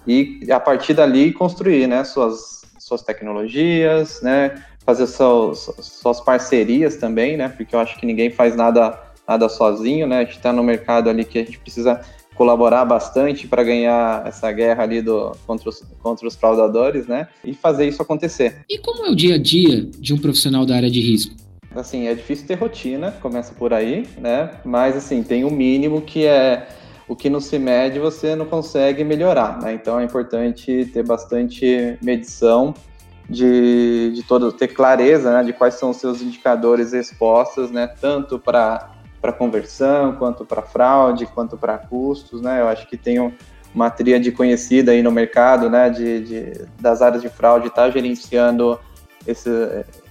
e 0.07 0.41
a 0.51 0.59
partir 0.59 0.95
dali 0.95 1.33
construir, 1.33 1.87
né, 1.87 2.03
suas 2.05 2.59
suas 2.79 3.03
tecnologias, 3.03 4.23
né, 4.23 4.63
fazer 4.87 5.07
suas, 5.07 5.71
suas 5.79 6.23
parcerias 6.23 6.97
também, 6.97 7.37
né, 7.37 7.51
porque 7.51 7.77
eu 7.77 7.81
acho 7.81 7.99
que 7.99 8.07
ninguém 8.07 8.31
faz 8.31 8.57
nada 8.57 8.99
nada 9.27 9.47
sozinho, 9.47 10.07
né, 10.07 10.21
a 10.21 10.25
gente 10.25 10.37
está 10.37 10.51
no 10.55 10.63
mercado 10.63 11.11
ali 11.11 11.23
que 11.23 11.39
a 11.39 11.45
gente 11.45 11.59
precisa 11.59 12.01
colaborar 12.35 12.87
bastante 12.87 13.47
para 13.47 13.63
ganhar 13.63 14.27
essa 14.27 14.51
guerra 14.51 14.85
ali 14.85 15.03
do, 15.03 15.37
contra, 15.47 15.69
os, 15.69 15.83
contra 16.01 16.27
os 16.27 16.35
fraudadores, 16.35 17.07
né, 17.07 17.29
e 17.45 17.53
fazer 17.53 17.87
isso 17.87 18.01
acontecer. 18.01 18.65
E 18.71 18.79
como 18.79 19.05
é 19.05 19.11
o 19.11 19.15
dia 19.15 19.35
a 19.35 19.39
dia 19.39 19.83
de 19.83 20.15
um 20.15 20.19
profissional 20.19 20.65
da 20.65 20.77
área 20.77 20.91
de 20.91 21.01
risco? 21.01 21.35
Assim, 21.75 22.07
é 22.07 22.15
difícil 22.15 22.47
ter 22.47 22.55
rotina, 22.55 23.13
começa 23.21 23.55
por 23.55 23.75
aí, 23.75 24.09
né? 24.19 24.51
Mas 24.65 24.97
assim, 24.97 25.23
tem 25.23 25.45
o 25.45 25.49
um 25.49 25.51
mínimo 25.51 26.01
que 26.01 26.27
é 26.27 26.67
o 27.07 27.17
que 27.17 27.31
não 27.31 27.41
se 27.41 27.59
mede 27.59 27.99
você 27.99 28.37
não 28.37 28.45
consegue 28.47 29.03
melhorar, 29.03 29.59
né? 29.61 29.73
Então 29.73 29.99
é 29.99 30.05
importante 30.05 30.89
ter 30.93 31.03
bastante 31.03 31.99
medição 32.03 32.75
de, 33.29 34.13
de 34.15 34.23
todo, 34.23 34.53
ter 34.53 34.69
clareza 34.69 35.33
né, 35.33 35.45
de 35.45 35.53
quais 35.53 35.75
são 35.75 35.91
os 35.91 35.99
seus 35.99 36.23
indicadores 36.23 36.93
expostos, 36.93 37.71
né? 37.71 37.87
Tanto 38.01 38.39
para 38.39 38.95
para 39.21 39.33
conversão, 39.33 40.15
quanto 40.15 40.45
para 40.45 40.63
fraude, 40.63 41.27
quanto 41.27 41.57
para 41.57 41.77
custos, 41.77 42.41
né? 42.41 42.61
Eu 42.61 42.69
acho 42.69 42.87
que 42.87 42.97
tem 42.97 43.19
uma 43.75 43.91
tríade 43.91 44.31
conhecida 44.31 44.93
aí 44.93 45.03
no 45.03 45.11
mercado, 45.11 45.69
né? 45.69 45.91
De, 45.91 46.21
de 46.21 46.67
das 46.81 47.03
áreas 47.03 47.21
de 47.21 47.29
fraude, 47.29 47.67
está 47.67 47.91
gerenciando 47.91 48.79
esse, 49.27 49.51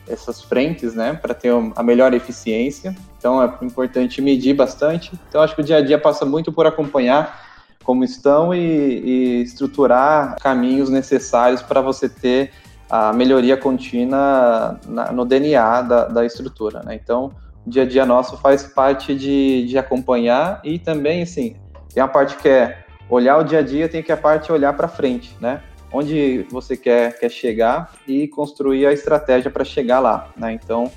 essas 0.10 0.42
frentes, 0.42 0.94
né, 0.94 1.14
para 1.14 1.34
ter 1.34 1.52
a 1.76 1.84
melhor 1.84 2.14
eficiência. 2.14 2.96
Então 3.18 3.42
é 3.42 3.54
importante 3.62 4.22
medir 4.22 4.54
bastante. 4.54 5.12
Então 5.28 5.42
acho 5.42 5.56
que 5.56 5.62
o 5.62 5.64
dia 5.64 5.78
a 5.78 5.82
dia 5.82 5.98
passa 5.98 6.26
muito 6.26 6.52
por 6.52 6.66
acompanhar 6.66 7.46
como 7.84 8.04
estão 8.04 8.54
e, 8.54 8.60
e 8.60 9.42
estruturar 9.44 10.36
caminhos 10.42 10.90
necessários 10.90 11.62
para 11.62 11.80
você 11.82 12.10
ter 12.10 12.52
a 12.90 13.14
melhoria 13.14 13.58
contínua 13.58 14.80
na, 14.86 15.12
no 15.12 15.26
DNA 15.26 15.82
da, 15.82 16.06
da 16.06 16.26
estrutura, 16.26 16.82
né? 16.84 16.96
Então 16.96 17.32
o 17.66 17.70
dia 17.70 17.84
a 17.84 17.86
dia 17.86 18.06
nosso 18.06 18.38
faz 18.38 18.64
parte 18.64 19.14
de, 19.16 19.66
de 19.66 19.78
acompanhar 19.78 20.62
e 20.64 20.80
também 20.80 21.22
assim 21.22 21.56
tem 21.94 22.02
a 22.02 22.08
parte 22.08 22.38
que 22.38 22.48
é 22.48 22.86
olhar 23.10 23.38
o 23.38 23.44
dia 23.44 23.60
a 23.60 23.62
dia, 23.62 23.88
tem 23.90 24.04
que 24.04 24.12
a 24.12 24.18
parte 24.18 24.52
olhar 24.52 24.74
para 24.74 24.88
frente, 24.88 25.36
né? 25.40 25.62
Onde 25.92 26.46
você 26.50 26.76
quer, 26.76 27.18
quer 27.20 27.30
chegar 27.30 27.94
e 28.08 28.28
construir 28.28 28.86
a 28.86 28.94
estratégia 28.94 29.50
para 29.50 29.64
chegar 29.64 30.00
lá. 30.00 30.30
Né? 30.38 30.54
Então, 30.54 30.92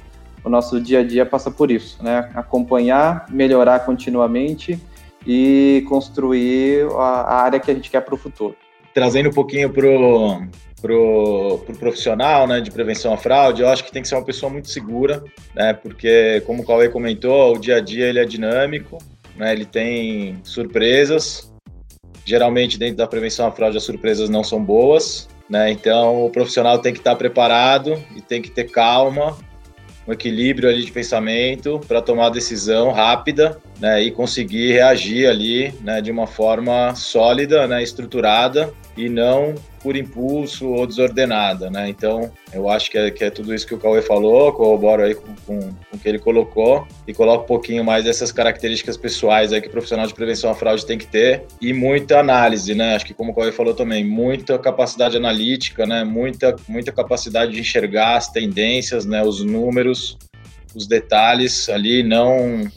o 0.44 0.48
nosso 0.48 0.80
dia 0.80 1.00
a 1.00 1.04
dia 1.04 1.26
passa 1.26 1.50
por 1.50 1.70
isso, 1.70 2.02
né? 2.02 2.30
Acompanhar, 2.34 3.26
melhorar 3.28 3.80
continuamente 3.80 4.80
e 5.26 5.84
construir 5.88 6.86
a, 6.92 7.20
a 7.20 7.42
área 7.42 7.60
que 7.60 7.70
a 7.70 7.74
gente 7.74 7.90
quer 7.90 8.00
para 8.00 8.14
o 8.14 8.18
futuro. 8.18 8.56
Trazendo 8.94 9.28
um 9.28 9.32
pouquinho 9.32 9.70
para 9.70 9.86
o 9.86 10.42
pro, 10.80 11.58
pro 11.66 11.76
profissional 11.76 12.46
né, 12.46 12.60
de 12.60 12.70
prevenção 12.70 13.12
à 13.12 13.16
fraude, 13.16 13.62
eu 13.62 13.68
acho 13.68 13.84
que 13.84 13.92
tem 13.92 14.02
que 14.02 14.08
ser 14.08 14.14
uma 14.14 14.24
pessoa 14.24 14.50
muito 14.50 14.70
segura, 14.70 15.22
né? 15.54 15.74
Porque, 15.74 16.42
como 16.46 16.62
o 16.62 16.66
Cauê 16.66 16.88
comentou, 16.88 17.54
o 17.54 17.58
dia 17.58 17.76
a 17.76 17.80
dia 17.80 18.06
ele 18.06 18.18
é 18.18 18.24
dinâmico, 18.24 18.98
né? 19.36 19.52
Ele 19.52 19.64
tem 19.64 20.40
surpresas, 20.42 21.49
Geralmente, 22.24 22.78
dentro 22.78 22.96
da 22.96 23.06
prevenção 23.06 23.46
à 23.46 23.52
fraude, 23.52 23.76
as 23.76 23.82
surpresas 23.82 24.28
não 24.28 24.44
são 24.44 24.62
boas, 24.62 25.28
né? 25.48 25.70
Então, 25.70 26.24
o 26.24 26.30
profissional 26.30 26.78
tem 26.78 26.92
que 26.92 27.00
estar 27.00 27.16
preparado 27.16 28.02
e 28.14 28.20
tem 28.20 28.40
que 28.40 28.50
ter 28.50 28.70
calma, 28.70 29.36
um 30.06 30.12
equilíbrio 30.12 30.68
ali 30.68 30.84
de 30.84 30.92
pensamento 30.92 31.80
para 31.86 32.00
tomar 32.00 32.26
a 32.26 32.30
decisão 32.30 32.90
rápida, 32.90 33.58
né? 33.78 34.02
E 34.02 34.10
conseguir 34.10 34.72
reagir 34.72 35.26
ali, 35.26 35.74
né? 35.80 36.00
De 36.00 36.10
uma 36.10 36.26
forma 36.26 36.94
sólida, 36.94 37.66
né? 37.66 37.82
Estruturada 37.82 38.72
e 38.96 39.08
não 39.08 39.54
por 39.82 39.96
impulso 39.96 40.68
ou 40.68 40.86
desordenada, 40.86 41.70
né? 41.70 41.88
Então, 41.88 42.30
eu 42.52 42.68
acho 42.68 42.90
que 42.90 42.98
é, 42.98 43.10
que 43.10 43.24
é 43.24 43.30
tudo 43.30 43.54
isso 43.54 43.66
que 43.66 43.74
o 43.74 43.78
Cauê 43.78 44.02
falou, 44.02 44.52
corroboro 44.52 45.02
aí 45.02 45.14
com, 45.14 45.34
com, 45.46 45.60
com, 45.60 45.96
o 45.96 45.98
que 45.98 46.08
ele 46.08 46.18
colocou 46.18 46.86
e 47.06 47.14
coloco 47.14 47.44
um 47.44 47.46
pouquinho 47.46 47.82
mais 47.82 48.04
dessas 48.04 48.30
características 48.30 48.96
pessoais 48.96 49.52
aí 49.52 49.60
que 49.60 49.68
o 49.68 49.70
profissional 49.70 50.06
de 50.06 50.14
prevenção 50.14 50.50
à 50.50 50.54
fraude 50.54 50.84
tem 50.84 50.98
que 50.98 51.06
ter 51.06 51.44
e 51.60 51.72
muita 51.72 52.18
análise, 52.18 52.74
né? 52.74 52.94
Acho 52.94 53.06
que 53.06 53.14
como 53.14 53.32
o 53.32 53.34
Cauê 53.34 53.52
falou 53.52 53.74
também, 53.74 54.04
muita 54.04 54.58
capacidade 54.58 55.16
analítica, 55.16 55.86
né? 55.86 56.04
Muita, 56.04 56.54
muita 56.68 56.92
capacidade 56.92 57.52
de 57.52 57.60
enxergar 57.60 58.16
as 58.16 58.28
tendências, 58.28 59.06
né? 59.06 59.22
Os 59.22 59.42
números, 59.42 60.18
os 60.74 60.86
detalhes 60.86 61.68
ali, 61.68 62.02
não 62.02 62.70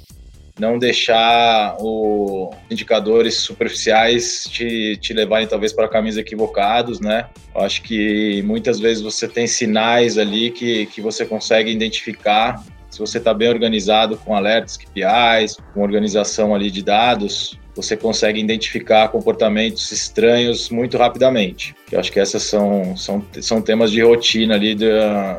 não 0.59 0.77
deixar 0.77 1.75
os 1.79 2.55
indicadores 2.69 3.35
superficiais 3.35 4.43
te, 4.43 4.97
te 4.97 5.13
levarem 5.13 5.47
talvez 5.47 5.73
para 5.73 5.87
caminhos 5.87 6.17
equivocados, 6.17 6.99
né? 6.99 7.27
Eu 7.55 7.61
acho 7.61 7.81
que 7.81 8.41
muitas 8.43 8.79
vezes 8.79 9.01
você 9.01 9.27
tem 9.27 9.47
sinais 9.47 10.17
ali 10.17 10.51
que, 10.51 10.85
que 10.87 11.01
você 11.01 11.25
consegue 11.25 11.71
identificar 11.71 12.63
se 12.93 12.99
você 12.99 13.17
está 13.17 13.33
bem 13.33 13.49
organizado 13.49 14.17
com 14.17 14.35
alertas, 14.35 14.77
KPIs, 14.77 15.57
com 15.73 15.81
organização 15.81 16.53
ali 16.53 16.69
de 16.69 16.83
dados, 16.83 17.57
você 17.75 17.97
consegue 17.97 18.39
identificar 18.39 19.07
comportamentos 19.07 19.91
estranhos 19.91 20.69
muito 20.69 20.95
rapidamente. 20.95 21.75
Eu 21.91 21.99
acho 21.99 22.11
que 22.11 22.19
essas 22.19 22.43
são, 22.43 22.95
são, 22.95 23.25
são 23.41 23.63
temas 23.63 23.89
de 23.89 24.03
rotina 24.03 24.53
ali 24.53 24.75
do, 24.75 24.85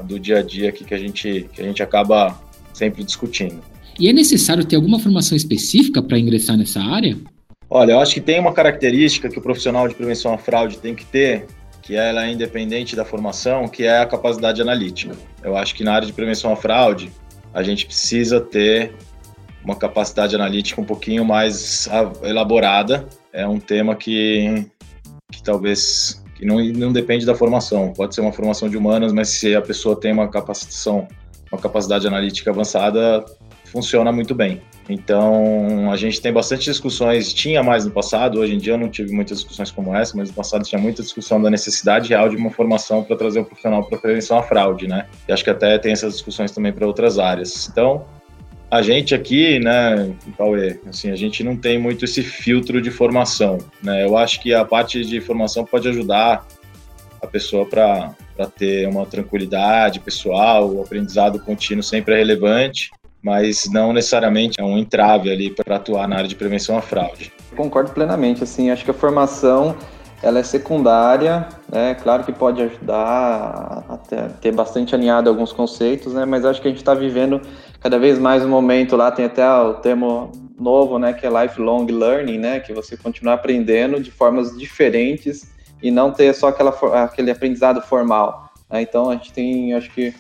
do 0.03 0.19
dia 0.19 0.39
a 0.41 0.43
dia 0.43 0.73
que 0.73 0.93
a 0.93 0.99
gente, 0.99 1.49
que 1.53 1.63
a 1.63 1.65
gente 1.65 1.81
acaba 1.81 2.37
sempre 2.73 3.05
discutindo. 3.05 3.63
E 3.99 4.09
é 4.09 4.13
necessário 4.13 4.65
ter 4.65 4.77
alguma 4.77 4.99
formação 4.99 5.37
específica 5.37 6.03
para 6.03 6.19
ingressar 6.19 6.57
nessa 6.57 6.81
área? 6.81 7.17
Olha, 7.71 7.93
eu 7.93 8.01
acho 8.01 8.15
que 8.15 8.21
tem 8.21 8.39
uma 8.41 8.53
característica 8.53 9.29
que 9.29 9.39
o 9.39 9.43
profissional 9.43 9.89
de 9.89 9.95
prevenção 9.95 10.35
à 10.35 10.39
fraude 10.39 10.79
tem 10.79 10.95
que 10.95 11.05
ter, 11.05 11.47
que 11.83 11.95
ela 11.95 12.27
é 12.27 12.33
independente 12.33 12.97
da 12.97 13.05
formação, 13.05 13.69
que 13.69 13.85
é 13.85 13.99
a 13.99 14.07
capacidade 14.07 14.61
analítica. 14.61 15.17
Eu 15.43 15.57
acho 15.57 15.75
que 15.75 15.85
na 15.85 15.95
área 15.95 16.07
de 16.07 16.13
prevenção 16.13 16.53
à 16.53 16.57
fraude, 16.57 17.11
a 17.53 17.63
gente 17.63 17.87
precisa 17.87 18.41
ter 18.41 18.93
uma 19.65 19.77
capacidade 19.77 20.35
analítica 20.35 20.81
um 20.81 20.85
pouquinho 20.85 21.25
mais 21.25 21.89
elaborada. 22.23 23.09
É 23.33 23.47
um 23.47 23.59
tema 23.59 23.95
que, 23.95 24.67
que 25.33 25.43
talvez 25.43 26.23
que 26.37 26.45
não, 26.45 26.63
não 26.65 26.93
depende 26.93 27.25
da 27.25 27.35
formação. 27.35 27.93
Pode 27.93 28.15
ser 28.15 28.21
uma 28.21 28.33
formação 28.33 28.69
de 28.69 28.77
humanas, 28.77 29.13
mas 29.13 29.29
se 29.29 29.55
a 29.55 29.63
pessoa 29.63 29.99
tem 29.99 30.13
uma 30.13 30.29
capacitação, 30.29 31.09
uma 31.51 31.61
capacidade 31.61 32.07
analítica 32.07 32.51
avançada, 32.51 33.25
funciona 33.75 34.13
muito 34.13 34.37
bem. 34.37 34.63
Então, 34.89 35.91
a 35.91 35.97
gente 35.97 36.21
tem 36.21 36.33
bastante 36.33 36.65
discussões, 36.67 37.33
tinha 37.35 37.61
mais 37.61 37.85
no 37.85 37.91
passado, 37.91 38.39
hoje 38.39 38.55
em 38.55 38.59
dia 38.59 38.75
eu 38.75 38.79
não 38.79 38.89
tive 38.89 39.13
muitas 39.13 39.39
discussões 39.39 39.73
como 39.73 39.95
essa, 39.97 40.17
mas 40.17 40.29
no 40.29 40.35
passado 40.35 40.65
tinha 40.65 40.81
muita 40.81 41.03
discussão 41.03 41.43
da 41.43 41.51
necessidade 41.51 42.11
real 42.11 42.29
de 42.29 42.37
uma 42.37 42.51
formação 42.51 43.03
para 43.03 43.17
trazer 43.17 43.41
o 43.41 43.45
profissional 43.45 43.83
para 43.83 43.99
prevenção 43.99 44.39
à 44.39 44.45
fraude, 44.45 44.87
né? 44.87 45.07
E 45.27 45.33
acho 45.33 45.43
que 45.43 45.51
até 45.51 45.77
tem 45.77 45.91
essas 45.91 46.13
discussões 46.13 46.53
também 46.53 46.73
para 46.73 46.87
outras 46.87 47.19
áreas. 47.19 47.69
Então, 47.69 48.05
a 48.71 48.81
gente 48.81 49.13
aqui, 49.13 49.59
né, 49.59 50.15
Cauê, 50.39 50.79
assim, 50.87 51.11
a 51.11 51.17
gente 51.17 51.43
não 51.43 51.57
tem 51.57 51.77
muito 51.77 52.05
esse 52.05 52.23
filtro 52.23 52.81
de 52.81 52.93
formação, 52.93 53.59
né? 53.83 54.05
Eu 54.05 54.17
acho 54.17 54.41
que 54.41 54.55
a 54.55 54.65
parte 54.65 55.05
de 55.05 55.21
formação 55.21 55.65
pode 55.65 55.89
ajudar 55.89 56.47
a 57.21 57.27
pessoa 57.27 57.67
para 57.67 58.15
ter 58.57 58.87
uma 58.87 59.05
tranquilidade 59.05 59.99
pessoal, 59.99 60.71
o 60.71 60.83
aprendizado 60.83 61.41
contínuo 61.41 61.83
sempre 61.83 62.15
é 62.15 62.19
relevante, 62.19 62.91
mas 63.25 63.69
não 63.73 63.93
necessariamente 63.93 64.61
é 64.61 64.65
um 64.65 64.77
entrave 64.77 65.31
ali 65.31 65.49
para 65.49 65.77
atuar 65.77 66.07
na 66.07 66.17
área 66.17 66.29
de 66.29 66.37
prevenção 66.37 66.77
à 66.77 66.83
fraude. 66.83 67.33
Concordo 67.57 67.91
plenamente, 67.93 68.45
assim, 68.45 68.71
acho 68.71 68.85
que 68.85 68.91
a 68.91 68.95
formação 68.95 69.75
ela 70.23 70.39
é 70.39 70.43
secundária, 70.43 71.49
né? 71.71 71.95
Claro 72.03 72.25
que 72.25 72.33
pode 72.33 72.63
ajudar 72.63 73.85
a 73.89 73.99
ter, 74.41 74.53
bastante 74.53 74.95
alinhado 74.95 75.29
alguns 75.29 75.53
conceitos, 75.53 76.15
né? 76.15 76.25
Mas 76.25 76.45
acho 76.45 76.61
que 76.61 76.69
a 76.69 76.71
gente 76.71 76.81
está 76.81 76.95
vivendo 76.95 77.41
cada 77.81 77.99
vez 77.99 78.19
mais 78.19 78.43
um 78.45 78.49
momento 78.49 78.97
lá, 78.97 79.11
tem 79.11 79.27
até 79.27 79.47
o 79.47 79.75
termo 79.75 80.33
novo, 80.59 80.99
né? 80.99 81.13
Que 81.13 81.27
é 81.27 81.31
lifelong 81.43 81.87
learning, 81.87 82.39
né? 82.39 82.61
Que 82.61 82.73
você 82.73 82.97
continua 82.97 83.35
aprendendo 83.35 84.01
de 84.01 84.11
formas 84.11 84.57
diferentes 84.57 85.47
e 85.83 85.91
não 85.91 86.11
ter 86.11 86.35
só 86.35 86.49
aquela, 86.49 86.71
aquele 87.05 87.31
aprendizado 87.31 87.83
formal. 87.83 88.51
Né? 88.71 88.81
Então 88.81 89.11
a 89.11 89.15
gente 89.15 89.33
tem, 89.33 89.75
acho 89.75 89.91
que 89.91 90.15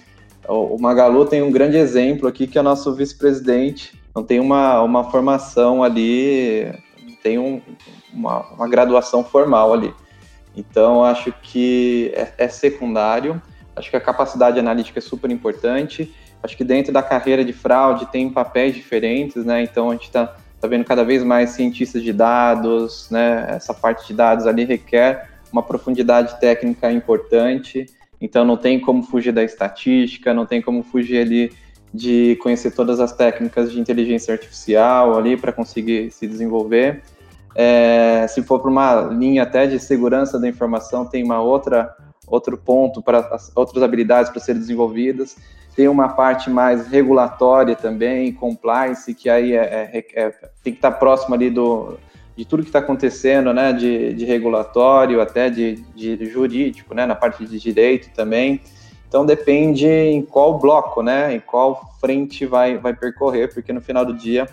o 0.48 0.78
Magalu 0.78 1.24
tem 1.26 1.42
um 1.42 1.50
grande 1.50 1.76
exemplo 1.76 2.28
aqui, 2.28 2.46
que 2.46 2.58
é 2.58 2.60
o 2.60 2.64
nosso 2.64 2.94
vice-presidente, 2.94 3.98
não 4.14 4.22
tem 4.22 4.38
uma, 4.38 4.80
uma 4.82 5.10
formação 5.10 5.82
ali, 5.82 6.72
tem 7.22 7.38
um, 7.38 7.60
uma, 8.12 8.40
uma, 8.52 8.68
graduação 8.68 9.24
formal 9.24 9.72
ali. 9.72 9.92
Então, 10.56 11.02
acho 11.02 11.32
que 11.42 12.12
é, 12.14 12.32
é, 12.38 12.48
secundário, 12.48 13.42
acho 13.74 13.90
que 13.90 13.96
a 13.96 14.00
capacidade 14.00 14.58
analítica 14.58 14.98
é 14.98 15.02
super 15.02 15.30
importante, 15.30 16.14
acho 16.42 16.56
que 16.56 16.62
dentro 16.62 16.92
da 16.92 17.02
carreira 17.02 17.44
de 17.44 17.52
fraude 17.52 18.06
tem 18.06 18.30
papéis 18.30 18.74
diferentes, 18.74 19.44
né? 19.44 19.62
Então, 19.62 19.90
a 19.90 19.94
gente 19.94 20.04
está 20.04 20.36
tá 20.60 20.68
vendo 20.68 20.84
cada 20.84 21.02
vez 21.02 21.24
mais 21.24 21.50
cientistas 21.50 22.02
de 22.02 22.12
dados, 22.12 23.08
né? 23.10 23.46
Essa 23.48 23.74
parte 23.74 24.06
de 24.06 24.14
dados 24.14 24.46
ali 24.46 24.64
requer 24.64 25.28
uma 25.50 25.62
profundidade 25.62 26.38
técnica 26.38 26.92
importante, 26.92 27.86
então 28.24 28.42
não 28.42 28.56
tem 28.56 28.80
como 28.80 29.02
fugir 29.02 29.32
da 29.32 29.44
estatística, 29.44 30.32
não 30.32 30.46
tem 30.46 30.62
como 30.62 30.82
fugir 30.82 31.18
ali 31.18 31.52
de 31.92 32.36
conhecer 32.36 32.70
todas 32.70 32.98
as 32.98 33.12
técnicas 33.12 33.70
de 33.70 33.78
inteligência 33.78 34.32
artificial 34.32 35.16
ali 35.18 35.36
para 35.36 35.52
conseguir 35.52 36.10
se 36.10 36.26
desenvolver. 36.26 37.02
É, 37.54 38.26
se 38.26 38.42
for 38.42 38.60
para 38.60 38.70
uma 38.70 39.00
linha 39.02 39.42
até 39.42 39.66
de 39.66 39.78
segurança 39.78 40.40
da 40.40 40.48
informação, 40.48 41.04
tem 41.04 41.22
uma 41.22 41.40
outra 41.40 41.94
outro 42.26 42.56
ponto 42.56 43.02
para 43.02 43.38
outras 43.54 43.82
habilidades 43.82 44.30
para 44.30 44.40
serem 44.40 44.58
desenvolvidas. 44.58 45.36
Tem 45.76 45.86
uma 45.86 46.08
parte 46.08 46.48
mais 46.48 46.86
regulatória 46.86 47.76
também, 47.76 48.32
compliance, 48.32 49.14
que 49.14 49.28
aí 49.28 49.52
é, 49.52 49.90
é, 49.92 50.04
é 50.14 50.30
tem 50.62 50.72
que 50.72 50.78
estar 50.78 50.92
próximo 50.92 51.34
ali 51.34 51.50
do, 51.50 51.98
de 52.36 52.44
tudo 52.44 52.62
que 52.62 52.68
está 52.68 52.80
acontecendo, 52.80 53.52
né, 53.52 53.72
de, 53.72 54.12
de 54.12 54.24
regulatório, 54.24 55.20
até 55.20 55.48
de, 55.48 55.76
de, 55.94 56.26
jurídico, 56.26 56.94
né, 56.94 57.06
na 57.06 57.14
parte 57.14 57.44
de 57.46 57.58
direito 57.58 58.10
também. 58.14 58.60
Então 59.08 59.24
depende 59.24 59.86
em 59.86 60.22
qual 60.22 60.58
bloco, 60.58 61.02
né, 61.02 61.34
em 61.34 61.40
qual 61.40 61.94
frente 62.00 62.44
vai, 62.44 62.76
vai 62.76 62.92
percorrer, 62.92 63.52
porque 63.54 63.72
no 63.72 63.80
final 63.80 64.04
do 64.04 64.12
dia 64.12 64.48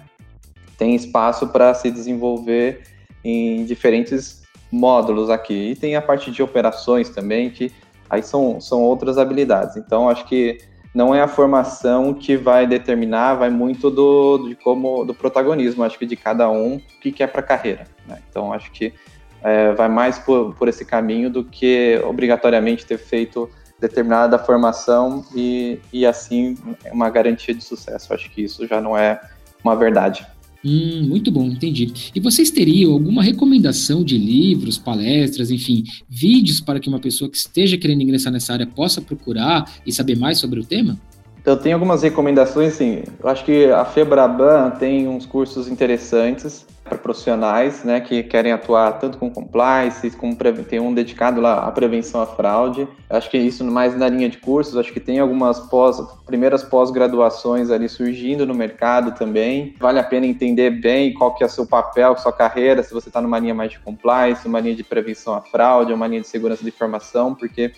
tem 0.77 0.95
espaço 0.95 1.47
para 1.47 1.73
se 1.73 1.89
desenvolver 1.89 2.83
em 3.23 3.65
diferentes 3.65 4.43
módulos 4.71 5.29
aqui. 5.29 5.71
E 5.71 5.75
tem 5.75 5.95
a 5.95 6.01
parte 6.01 6.31
de 6.31 6.43
operações 6.43 7.09
também, 7.09 7.49
que 7.49 7.71
aí 8.09 8.21
são, 8.21 8.61
são 8.61 8.81
outras 8.81 9.17
habilidades. 9.17 9.75
Então 9.77 10.07
acho 10.07 10.25
que 10.25 10.59
não 10.93 11.15
é 11.15 11.21
a 11.21 11.27
formação 11.27 12.13
que 12.13 12.35
vai 12.35 12.67
determinar, 12.67 13.35
vai 13.35 13.49
muito 13.49 13.89
do 13.89 14.49
de 14.49 14.55
como 14.55 15.05
do 15.05 15.13
protagonismo, 15.13 15.83
acho 15.83 15.97
que 15.97 16.05
de 16.05 16.15
cada 16.15 16.49
um 16.49 16.75
o 16.75 16.81
que 16.99 17.11
quer 17.11 17.27
para 17.27 17.39
a 17.39 17.43
carreira. 17.43 17.85
Né? 18.05 18.19
Então 18.29 18.51
acho 18.51 18.71
que 18.71 18.93
é, 19.41 19.71
vai 19.73 19.87
mais 19.87 20.19
por, 20.19 20.53
por 20.55 20.67
esse 20.67 20.85
caminho 20.85 21.29
do 21.29 21.43
que 21.43 21.99
obrigatoriamente 22.05 22.85
ter 22.85 22.97
feito 22.97 23.49
determinada 23.79 24.37
formação 24.37 25.25
e, 25.35 25.79
e 25.91 26.05
assim 26.05 26.57
uma 26.91 27.09
garantia 27.09 27.53
de 27.53 27.63
sucesso. 27.63 28.13
Acho 28.13 28.29
que 28.29 28.43
isso 28.43 28.67
já 28.67 28.79
não 28.79 28.95
é 28.97 29.19
uma 29.63 29.75
verdade. 29.75 30.27
Hum, 30.63 31.07
muito 31.07 31.31
bom, 31.31 31.47
entendi. 31.47 31.91
E 32.13 32.19
vocês 32.19 32.51
teriam 32.51 32.91
alguma 32.93 33.23
recomendação 33.23 34.03
de 34.03 34.15
livros, 34.17 34.77
palestras, 34.77 35.49
enfim, 35.49 35.83
vídeos 36.07 36.61
para 36.61 36.79
que 36.79 36.87
uma 36.87 36.99
pessoa 36.99 37.29
que 37.29 37.37
esteja 37.37 37.77
querendo 37.77 38.03
ingressar 38.03 38.31
nessa 38.31 38.53
área 38.53 38.67
possa 38.67 39.01
procurar 39.01 39.81
e 39.85 39.91
saber 39.91 40.15
mais 40.15 40.37
sobre 40.37 40.59
o 40.59 40.63
tema? 40.63 40.99
Eu 41.43 41.57
tenho 41.57 41.75
algumas 41.75 42.03
recomendações, 42.03 42.73
sim. 42.73 43.03
Eu 43.21 43.27
acho 43.27 43.43
que 43.43 43.65
a 43.71 43.83
Febraban 43.83 44.69
tem 44.71 45.07
uns 45.07 45.25
cursos 45.25 45.67
interessantes 45.67 46.67
para 46.83 46.97
profissionais, 46.97 47.83
né, 47.83 48.01
que 48.01 48.21
querem 48.21 48.51
atuar 48.51 48.99
tanto 48.99 49.17
com 49.17 49.29
compliance, 49.29 50.11
como 50.11 50.35
tem 50.67 50.79
um 50.79 50.93
dedicado 50.93 51.39
lá 51.39 51.65
à 51.65 51.71
prevenção 51.71 52.21
à 52.21 52.27
fraude. 52.27 52.87
Acho 53.09 53.29
que 53.29 53.37
isso 53.37 53.63
mais 53.63 53.97
na 53.97 54.09
linha 54.09 54.29
de 54.29 54.37
cursos, 54.37 54.77
acho 54.77 54.91
que 54.91 54.99
tem 54.99 55.17
algumas 55.17 55.59
pós, 55.61 55.99
primeiras 56.25 56.63
pós-graduações 56.63 57.71
ali 57.71 57.87
surgindo 57.87 58.45
no 58.45 58.53
mercado 58.53 59.17
também. 59.17 59.73
Vale 59.79 59.99
a 59.99 60.03
pena 60.03 60.25
entender 60.25 60.69
bem 60.69 61.13
qual 61.13 61.33
que 61.33 61.43
é 61.43 61.47
o 61.47 61.49
seu 61.49 61.65
papel, 61.65 62.17
sua 62.17 62.33
carreira, 62.33 62.83
se 62.83 62.93
você 62.93 63.09
está 63.09 63.21
numa 63.21 63.39
linha 63.39 63.55
mais 63.55 63.71
de 63.71 63.79
compliance, 63.79 64.47
uma 64.47 64.59
linha 64.59 64.75
de 64.75 64.83
prevenção 64.83 65.33
à 65.33 65.41
fraude, 65.41 65.93
uma 65.93 66.07
linha 66.07 66.21
de 66.21 66.27
segurança 66.27 66.61
de 66.61 66.69
informação, 66.69 67.33
porque 67.33 67.71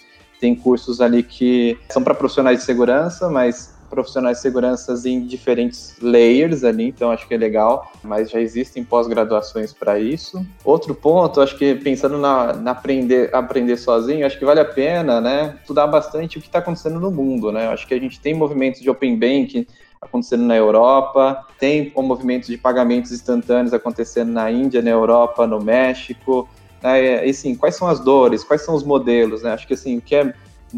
tem 0.44 0.54
cursos 0.54 1.00
ali 1.00 1.24
que 1.24 1.80
são 1.90 2.04
para 2.04 2.14
profissionais 2.14 2.60
de 2.60 2.66
segurança, 2.66 3.30
mas 3.30 3.74
profissionais 3.90 4.38
de 4.38 4.42
segurança 4.42 4.94
em 5.08 5.26
diferentes 5.26 5.96
layers 6.02 6.66
ali, 6.66 6.90
então 6.90 7.12
acho 7.12 7.26
que 7.26 7.34
é 7.34 7.38
legal, 7.38 7.90
mas 8.04 8.30
já 8.30 8.42
existem 8.42 8.84
pós-graduações 8.84 9.72
para 9.72 9.98
isso. 9.98 10.46
Outro 10.66 10.94
ponto, 10.94 11.40
acho 11.40 11.58
que 11.58 11.76
pensando 11.76 12.18
na, 12.18 12.52
na, 12.52 12.72
aprender, 12.72 13.34
aprender 13.34 13.78
sozinho, 13.78 14.26
acho 14.26 14.38
que 14.38 14.44
vale 14.44 14.60
a 14.60 14.66
pena, 14.66 15.22
né, 15.22 15.58
estudar 15.62 15.88
bastante 15.88 16.38
o 16.38 16.42
que 16.42 16.48
está 16.48 16.60
acontecendo 16.60 17.00
no 17.00 17.10
mundo, 17.10 17.50
né? 17.50 17.68
Acho 17.68 17.88
que 17.88 17.94
a 17.94 18.00
gente 18.00 18.20
tem 18.20 18.34
movimentos 18.34 18.82
de 18.82 18.90
open 18.90 19.18
banking 19.18 19.66
acontecendo 20.02 20.44
na 20.44 20.58
Europa, 20.58 21.46
tem 21.58 21.94
movimentos 21.96 22.50
de 22.50 22.58
pagamentos 22.58 23.14
instantâneos 23.14 23.74
acontecendo 23.74 24.34
na 24.34 24.52
Índia, 24.52 24.82
na 24.82 24.90
Europa, 24.90 25.48
no 25.48 25.62
México, 25.62 26.50
Né? 26.84 27.26
E 27.26 27.34
sim, 27.34 27.56
quais 27.56 27.76
são 27.76 27.88
as 27.88 28.02
dores, 28.02 28.44
quais 28.44 28.62
são 28.62 28.76
os 28.76 28.84
modelos, 28.84 29.42
né? 29.42 29.54
Acho 29.54 29.66
que 29.66 29.74
assim, 29.74 29.98
o 29.98 30.02
que 30.02 30.16
é 30.16 30.34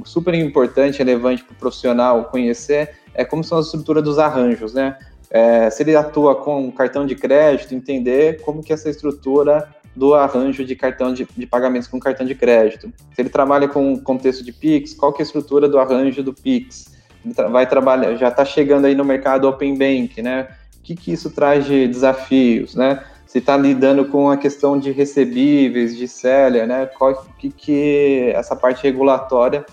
super 0.06 0.36
importante, 0.36 1.00
relevante 1.00 1.44
para 1.44 1.54
o 1.54 1.56
profissional 1.56 2.26
conhecer 2.26 2.96
é 3.14 3.26
como 3.26 3.44
são 3.44 3.58
as 3.58 3.66
estruturas 3.66 4.04
dos 4.04 4.20
arranjos, 4.20 4.74
né? 4.74 4.98
É, 5.32 5.70
se 5.70 5.82
ele 5.82 5.96
atua 5.96 6.36
com 6.36 6.72
cartão 6.72 7.06
de 7.06 7.16
crédito, 7.16 7.74
entender 7.74 8.42
como 8.42 8.62
que 8.62 8.72
essa 8.72 8.90
estrutura 8.90 9.68
do 9.96 10.14
arranjo 10.14 10.64
de 10.64 10.76
cartão 10.76 11.14
de, 11.14 11.28
de, 11.36 11.48
pagamentos 11.48 11.88
com 11.88 12.00
cartão 12.00 12.26
de 12.26 12.36
crédito. 12.36 12.92
Se 13.14 13.22
ele 13.22 13.30
trabalha 13.30 13.68
com 13.68 13.98
contexto 13.98 14.44
de 14.44 14.52
Pix, 14.52 14.94
qual 14.94 15.12
que 15.12 15.22
é 15.22 15.24
a 15.24 15.26
estrutura 15.26 15.68
do 15.68 15.80
arranjo 15.80 16.22
do 16.22 16.34
Pix? 16.34 16.94
Ele 17.24 17.34
vai 17.50 17.66
trabalhar, 17.66 18.16
já 18.16 18.28
está 18.28 18.46
chegando 18.46 18.86
aí 18.86 18.94
no 18.94 19.06
mercado 19.06 19.48
Open 19.48 19.74
Bank, 19.78 20.22
né? 20.22 20.50
O 20.78 20.82
que, 20.84 20.96
que 20.96 21.12
isso 21.14 21.32
traz 21.32 21.66
de 21.66 21.88
desafios, 21.88 22.76
né? 22.76 23.04
Se 23.36 23.40
está 23.40 23.58
lidando 23.58 24.06
com 24.06 24.30
a 24.30 24.38
questão 24.38 24.80
de 24.80 24.94
recebíveis, 24.94 25.94
de 25.94 26.08
seller, 26.08 26.66
né? 26.66 26.86
Qual 26.86 27.26
que, 27.38 27.50
que 27.50 28.32
essa 28.34 28.56
parte 28.56 28.82
regulatória 28.84 29.66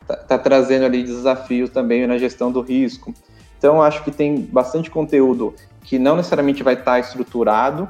está 0.00 0.16
tá 0.16 0.38
trazendo 0.38 0.86
ali 0.86 1.02
desafios 1.02 1.68
também 1.68 2.06
na 2.06 2.16
gestão 2.16 2.50
do 2.50 2.62
risco. 2.62 3.12
Então, 3.58 3.82
acho 3.82 4.02
que 4.04 4.10
tem 4.10 4.40
bastante 4.40 4.90
conteúdo 4.90 5.54
que 5.84 5.98
não 5.98 6.16
necessariamente 6.16 6.62
vai 6.62 6.72
estar 6.72 6.92
tá 6.92 6.98
estruturado, 6.98 7.86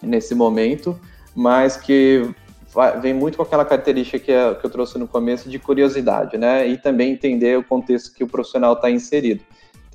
nesse 0.00 0.36
momento, 0.36 0.96
mas 1.34 1.76
que 1.76 2.32
vai, 2.72 3.00
vem 3.00 3.12
muito 3.12 3.36
com 3.36 3.42
aquela 3.42 3.64
característica 3.64 4.20
que, 4.20 4.30
é, 4.30 4.54
que 4.54 4.64
eu 4.64 4.70
trouxe 4.70 4.96
no 5.00 5.08
começo 5.08 5.50
de 5.50 5.58
curiosidade, 5.58 6.38
né? 6.38 6.64
E 6.64 6.78
também 6.78 7.10
entender 7.10 7.58
o 7.58 7.64
contexto 7.64 8.14
que 8.14 8.22
o 8.22 8.28
profissional 8.28 8.74
está 8.74 8.88
inserido. 8.88 9.42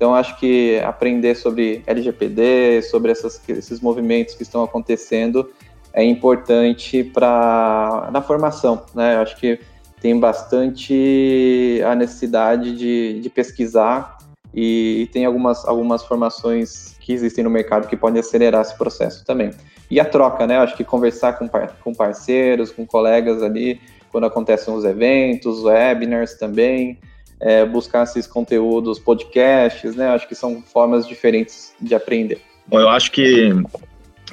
Então, 0.00 0.14
acho 0.14 0.38
que 0.38 0.78
aprender 0.78 1.34
sobre 1.34 1.82
LGPD, 1.86 2.80
sobre 2.80 3.12
essas, 3.12 3.38
esses 3.46 3.82
movimentos 3.82 4.34
que 4.34 4.42
estão 4.42 4.64
acontecendo, 4.64 5.50
é 5.92 6.02
importante 6.02 7.04
para 7.04 8.08
na 8.10 8.22
formação, 8.22 8.82
né? 8.94 9.16
Eu 9.16 9.20
acho 9.20 9.36
que 9.36 9.60
tem 10.00 10.18
bastante 10.18 11.82
a 11.84 11.94
necessidade 11.94 12.74
de, 12.78 13.20
de 13.20 13.28
pesquisar 13.28 14.16
e, 14.54 15.02
e, 15.02 15.06
tem 15.08 15.26
algumas, 15.26 15.68
algumas 15.68 16.02
formações 16.02 16.96
que 16.98 17.12
existem 17.12 17.44
no 17.44 17.50
mercado 17.50 17.86
que 17.86 17.94
podem 17.94 18.20
acelerar 18.20 18.62
esse 18.62 18.78
processo 18.78 19.22
também 19.22 19.50
e 19.90 20.00
a 20.00 20.04
troca, 20.06 20.46
né? 20.46 20.56
Acho 20.56 20.78
que 20.78 20.82
conversar 20.82 21.34
com, 21.34 21.46
par 21.46 21.76
com 21.84 21.92
parceiros, 21.92 22.70
com 22.70 22.86
colegas 22.86 23.42
ali, 23.42 23.78
quando 24.10 24.24
acontecem 24.24 24.72
os 24.72 24.86
eventos, 24.86 25.62
webinars 25.62 26.38
também, 26.38 26.98
é, 27.40 27.64
buscar 27.64 28.04
esses 28.04 28.26
conteúdos, 28.26 28.98
podcasts, 28.98 29.96
né? 29.96 30.08
Acho 30.08 30.28
que 30.28 30.34
são 30.34 30.62
formas 30.62 31.06
diferentes 31.06 31.74
de 31.80 31.94
aprender. 31.94 32.40
Bom, 32.66 32.80
eu 32.80 32.88
acho 32.88 33.10
que 33.10 33.50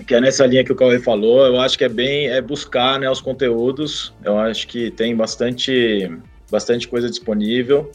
que 0.06 0.14
é 0.14 0.22
nessa 0.22 0.46
linha 0.46 0.64
que 0.64 0.72
o 0.72 0.76
Cauê 0.76 1.00
falou, 1.00 1.48
eu 1.48 1.60
acho 1.60 1.76
que 1.76 1.84
é 1.84 1.90
bem 1.90 2.28
é 2.28 2.40
buscar 2.40 3.00
né, 3.00 3.10
os 3.10 3.20
conteúdos. 3.20 4.14
Eu 4.24 4.38
acho 4.38 4.68
que 4.68 4.92
tem 4.92 5.16
bastante, 5.16 6.12
bastante 6.52 6.88
coisa 6.88 7.10
disponível. 7.10 7.92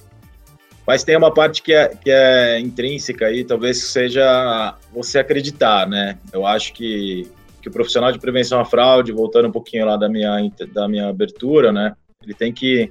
Mas 0.85 1.05
tem 1.05 1.17
uma 1.17 1.33
parte 1.33 1.63
que 1.63 1.73
é, 1.73 1.89
que 1.89 2.11
é 2.11 2.59
intrínseca 2.59 3.27
aí, 3.27 3.45
talvez 3.45 3.85
seja 3.85 4.77
você 4.93 5.21
acreditar, 5.21 5.87
né? 5.87 6.19
Eu 6.33 6.45
acho 6.45 6.73
que 6.73 7.31
que 7.63 7.69
o 7.69 7.73
profissional 7.73 8.11
de 8.11 8.19
prevenção 8.19 8.59
à 8.59 8.65
fraude, 8.65 9.13
voltando 9.13 9.49
um 9.49 9.53
pouquinho 9.53 9.87
lá 9.87 9.97
da 9.97 10.09
minha, 10.09 10.51
da 10.75 10.89
minha 10.89 11.09
abertura, 11.09 11.73
né? 11.73 11.95
Ele 12.23 12.35
tem 12.35 12.53
que. 12.53 12.91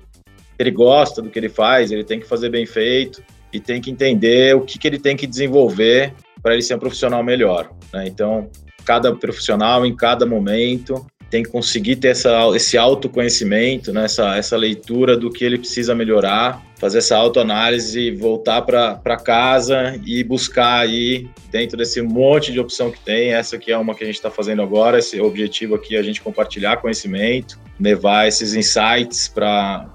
Ele 0.58 0.72
gosta 0.72 1.22
do 1.22 1.30
que 1.30 1.40
ele 1.40 1.50
faz, 1.50 1.92
ele 1.92 2.04
tem 2.04 2.20
que 2.20 2.28
fazer 2.28 2.50
bem 2.50 2.66
feito 2.66 3.24
e 3.52 3.60
tem 3.60 3.82
que 3.82 3.92
entender 3.92 4.56
o 4.56 4.62
que, 4.62 4.78
que 4.78 4.88
ele 4.88 5.00
tem 5.00 5.16
que 5.16 5.28
desenvolver 5.28 6.14
para 6.42 6.54
ele 6.54 6.62
ser 6.62 6.76
um 6.76 6.80
profissional 6.80 7.24
melhor. 7.24 7.72
Né? 7.94 8.08
Então, 8.08 8.50
cada 8.86 9.14
profissional, 9.16 9.86
em 9.86 9.96
cada 9.96 10.26
momento, 10.26 11.06
tem 11.32 11.44
que 11.44 11.50
conseguir 11.50 11.96
ter 11.96 12.10
essa, 12.10 12.52
esse 12.54 12.78
autoconhecimento, 12.78 13.94
né? 13.94 14.04
essa, 14.04 14.36
essa 14.36 14.58
leitura 14.58 15.16
do 15.16 15.32
que 15.32 15.46
ele 15.46 15.58
precisa 15.58 15.96
melhorar, 15.96 16.62
fazer 16.78 16.98
essa 16.98 17.16
autoanálise, 17.16 18.12
voltar 18.12 18.62
para 18.64 19.18
casa 19.18 19.98
e 20.06 20.22
buscar 20.24 20.80
aí, 20.80 21.30
dentro 21.50 21.78
desse 21.78 22.02
monte 22.02 22.52
de 22.52 22.60
opção 22.60 22.92
que 22.92 23.00
tem, 23.00 23.34
essa 23.34 23.58
que 23.58 23.72
é 23.72 23.78
uma 23.78 23.96
que 23.96 24.04
a 24.04 24.08
gente 24.08 24.16
está 24.16 24.30
fazendo 24.30 24.62
agora, 24.62 25.00
esse 25.00 25.22
objetivo 25.22 25.76
aqui 25.76 25.96
é 25.96 26.00
a 26.00 26.04
gente 26.04 26.22
compartilhar 26.22 26.78
conhecimento, 26.78 27.58
levar 27.80 28.28
esses 28.28 28.54
insights 28.54 29.30
para 29.30 29.88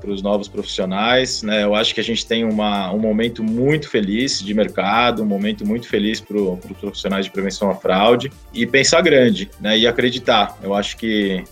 para 0.00 0.10
os 0.10 0.22
novos 0.22 0.48
profissionais. 0.48 1.42
Né? 1.42 1.64
Eu 1.64 1.74
acho 1.74 1.94
que 1.94 2.00
a 2.00 2.04
gente 2.04 2.26
tem 2.26 2.44
uma, 2.44 2.92
um 2.92 2.98
momento 2.98 3.42
muito 3.42 3.88
feliz 3.88 4.40
de 4.40 4.54
mercado, 4.54 5.22
um 5.22 5.26
momento 5.26 5.66
muito 5.66 5.88
feliz 5.88 6.20
para 6.20 6.36
os 6.36 6.58
pro 6.58 6.74
profissionais 6.74 7.26
de 7.26 7.30
prevenção 7.30 7.70
à 7.70 7.74
fraude 7.74 8.30
e 8.52 8.66
pensar 8.66 9.00
grande 9.02 9.50
né? 9.60 9.78
e 9.78 9.86
acreditar. 9.86 10.58
Eu 10.62 10.74
acho 10.74 10.96
que, 10.96 11.44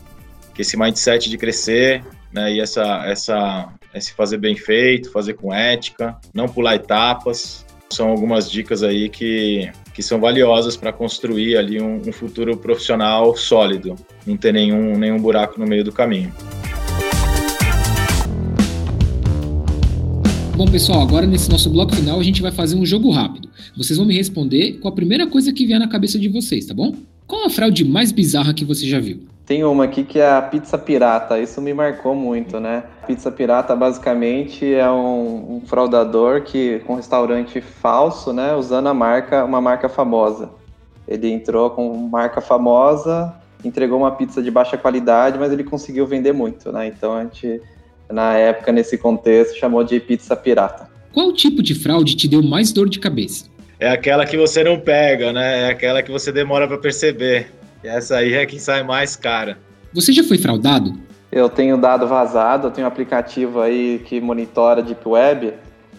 que 0.55 0.63
esse 0.63 0.77
mindset 0.77 1.29
de 1.29 1.37
crescer 1.37 2.03
né? 2.33 2.53
e 2.55 2.61
essa, 2.61 3.05
essa, 3.07 3.69
esse 3.95 4.13
fazer 4.13 4.39
bem 4.39 4.57
feito, 4.57 5.11
fazer 5.11 5.35
com 5.35 5.53
ética, 5.53 6.17
não 6.33 6.49
pular 6.49 6.77
etapas, 6.77 7.67
são 7.93 8.09
algumas 8.09 8.51
dicas 8.51 8.83
aí 8.83 9.09
que, 9.09 9.71
que 9.95 10.03
são 10.03 10.19
valiosas 10.19 10.77
para 10.77 10.93
construir 10.93 11.57
ali 11.57 11.81
um, 11.81 12.01
um 12.07 12.13
futuro 12.13 12.57
profissional 12.57 13.37
sólido, 13.37 13.95
não 14.27 14.37
ter 14.37 14.53
nenhum, 14.53 14.97
nenhum 14.97 15.21
buraco 15.21 15.61
no 15.61 15.67
meio 15.67 15.85
do 15.85 15.93
caminho. 15.93 16.33
Bom, 20.55 20.67
pessoal, 20.71 21.01
agora 21.01 21.27
nesse 21.27 21.51
nosso 21.51 21.71
bloco 21.71 21.95
final 21.95 22.21
a 22.21 22.23
gente 22.23 22.43
vai 22.43 22.53
fazer 22.53 22.77
um 22.77 22.85
jogo 22.85 23.11
rápido. 23.11 23.49
Vocês 23.75 23.97
vão 23.97 24.07
me 24.07 24.15
responder 24.15 24.79
com 24.81 24.89
a 24.89 24.93
primeira 24.93 25.27
coisa 25.27 25.51
que 25.53 25.67
vier 25.67 25.81
na 25.81 25.89
cabeça 25.89 26.19
de 26.19 26.29
vocês, 26.29 26.67
tá 26.67 26.75
bom? 26.75 26.95
Qual 27.27 27.47
a 27.47 27.51
fraude 27.51 27.85
mais 27.85 28.13
bizarra 28.13 28.53
que 28.53 28.65
você 28.65 28.87
já 28.87 29.01
viu? 29.01 29.21
Tem 29.47 29.65
uma 29.65 29.85
aqui 29.85 30.05
que 30.05 30.19
é 30.19 30.31
a 30.31 30.43
pizza 30.43 30.77
pirata. 30.77 31.41
Isso 31.41 31.61
me 31.61 31.73
marcou 31.73 32.15
muito, 32.15 32.61
né? 32.61 32.85
Pizza 33.07 33.31
pirata 33.31 33.75
basicamente 33.75 34.73
é 34.73 34.89
um, 34.91 35.57
um 35.57 35.63
fraudador 35.65 36.43
que 36.43 36.81
com 36.81 36.93
um 36.93 36.97
restaurante 36.97 37.61
falso, 37.61 38.33
né? 38.33 38.55
Usando 38.55 38.89
a 38.89 38.95
marca, 38.95 39.45
uma 39.45 39.61
marca 39.61 39.89
famosa. 39.89 40.51
Ele 41.09 41.31
entrou 41.31 41.71
com 41.71 41.97
marca 42.09 42.41
famosa, 42.43 43.35
entregou 43.65 43.99
uma 43.99 44.13
pizza 44.13 44.43
de 44.43 44.51
baixa 44.51 44.77
qualidade, 44.77 45.39
mas 45.39 45.51
ele 45.51 45.65
conseguiu 45.65 46.07
vender 46.07 46.33
muito, 46.33 46.71
né? 46.71 46.87
Então 46.87 47.15
a 47.15 47.25
gente 47.25 47.61
na 48.13 48.35
época, 48.35 48.71
nesse 48.71 48.99
contexto, 48.99 49.59
chamou 49.59 49.83
de 49.83 49.99
pizza 49.99 50.37
pirata. 50.37 50.89
Qual 51.13 51.33
tipo 51.33 51.63
de 51.63 51.75
fraude 51.75 52.15
te 52.15 52.29
deu 52.29 52.43
mais 52.43 52.73
dor 52.73 52.89
de 52.89 52.99
cabeça? 52.99 53.47
É 53.79 53.89
aquela 53.89 54.25
que 54.25 54.37
você 54.37 54.63
não 54.63 54.79
pega, 54.79 55.33
né? 55.33 55.63
É 55.63 55.71
aquela 55.71 56.03
que 56.03 56.11
você 56.11 56.31
demora 56.31 56.69
para 56.69 56.79
perceber. 56.79 57.53
E 57.83 57.89
essa 57.89 58.17
aí 58.17 58.35
é 58.35 58.47
que 58.47 58.61
sai 58.61 58.83
mais 58.83 59.17
cara. 59.17 59.59
Você 59.93 60.13
já 60.13 60.23
foi 60.23 60.39
fraudado? 60.39 60.95
Eu 61.31 61.49
tenho 61.49 61.77
dado 61.77 62.07
vazado, 62.07 62.69
eu 62.69 62.71
tenho 62.71 62.87
um 62.87 62.89
aplicativo 62.89 63.61
aí 63.61 64.01
que 64.05 64.21
monitora 64.21 64.83
Deep 64.83 65.09
Web, 65.09 65.55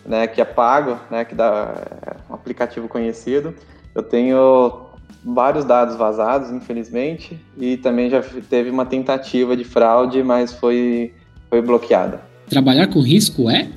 né, 0.05 0.27
que 0.27 0.39
é 0.39 0.45
pago, 0.45 0.99
né, 1.09 1.25
que 1.25 1.35
dá 1.35 1.73
é 2.05 2.31
um 2.31 2.35
aplicativo 2.35 2.87
conhecido. 2.87 3.53
Eu 3.93 4.03
tenho 4.03 4.89
vários 5.25 5.65
dados 5.65 5.95
vazados, 5.95 6.51
infelizmente, 6.51 7.39
e 7.57 7.77
também 7.77 8.09
já 8.09 8.21
teve 8.49 8.69
uma 8.69 8.85
tentativa 8.85 9.55
de 9.55 9.63
fraude, 9.63 10.21
mas 10.23 10.53
foi 10.53 11.13
foi 11.53 11.61
bloqueada. 11.61 12.19
Trabalhar 12.49 12.87
com 12.87 12.99
risco 12.99 13.47
é? 13.47 13.69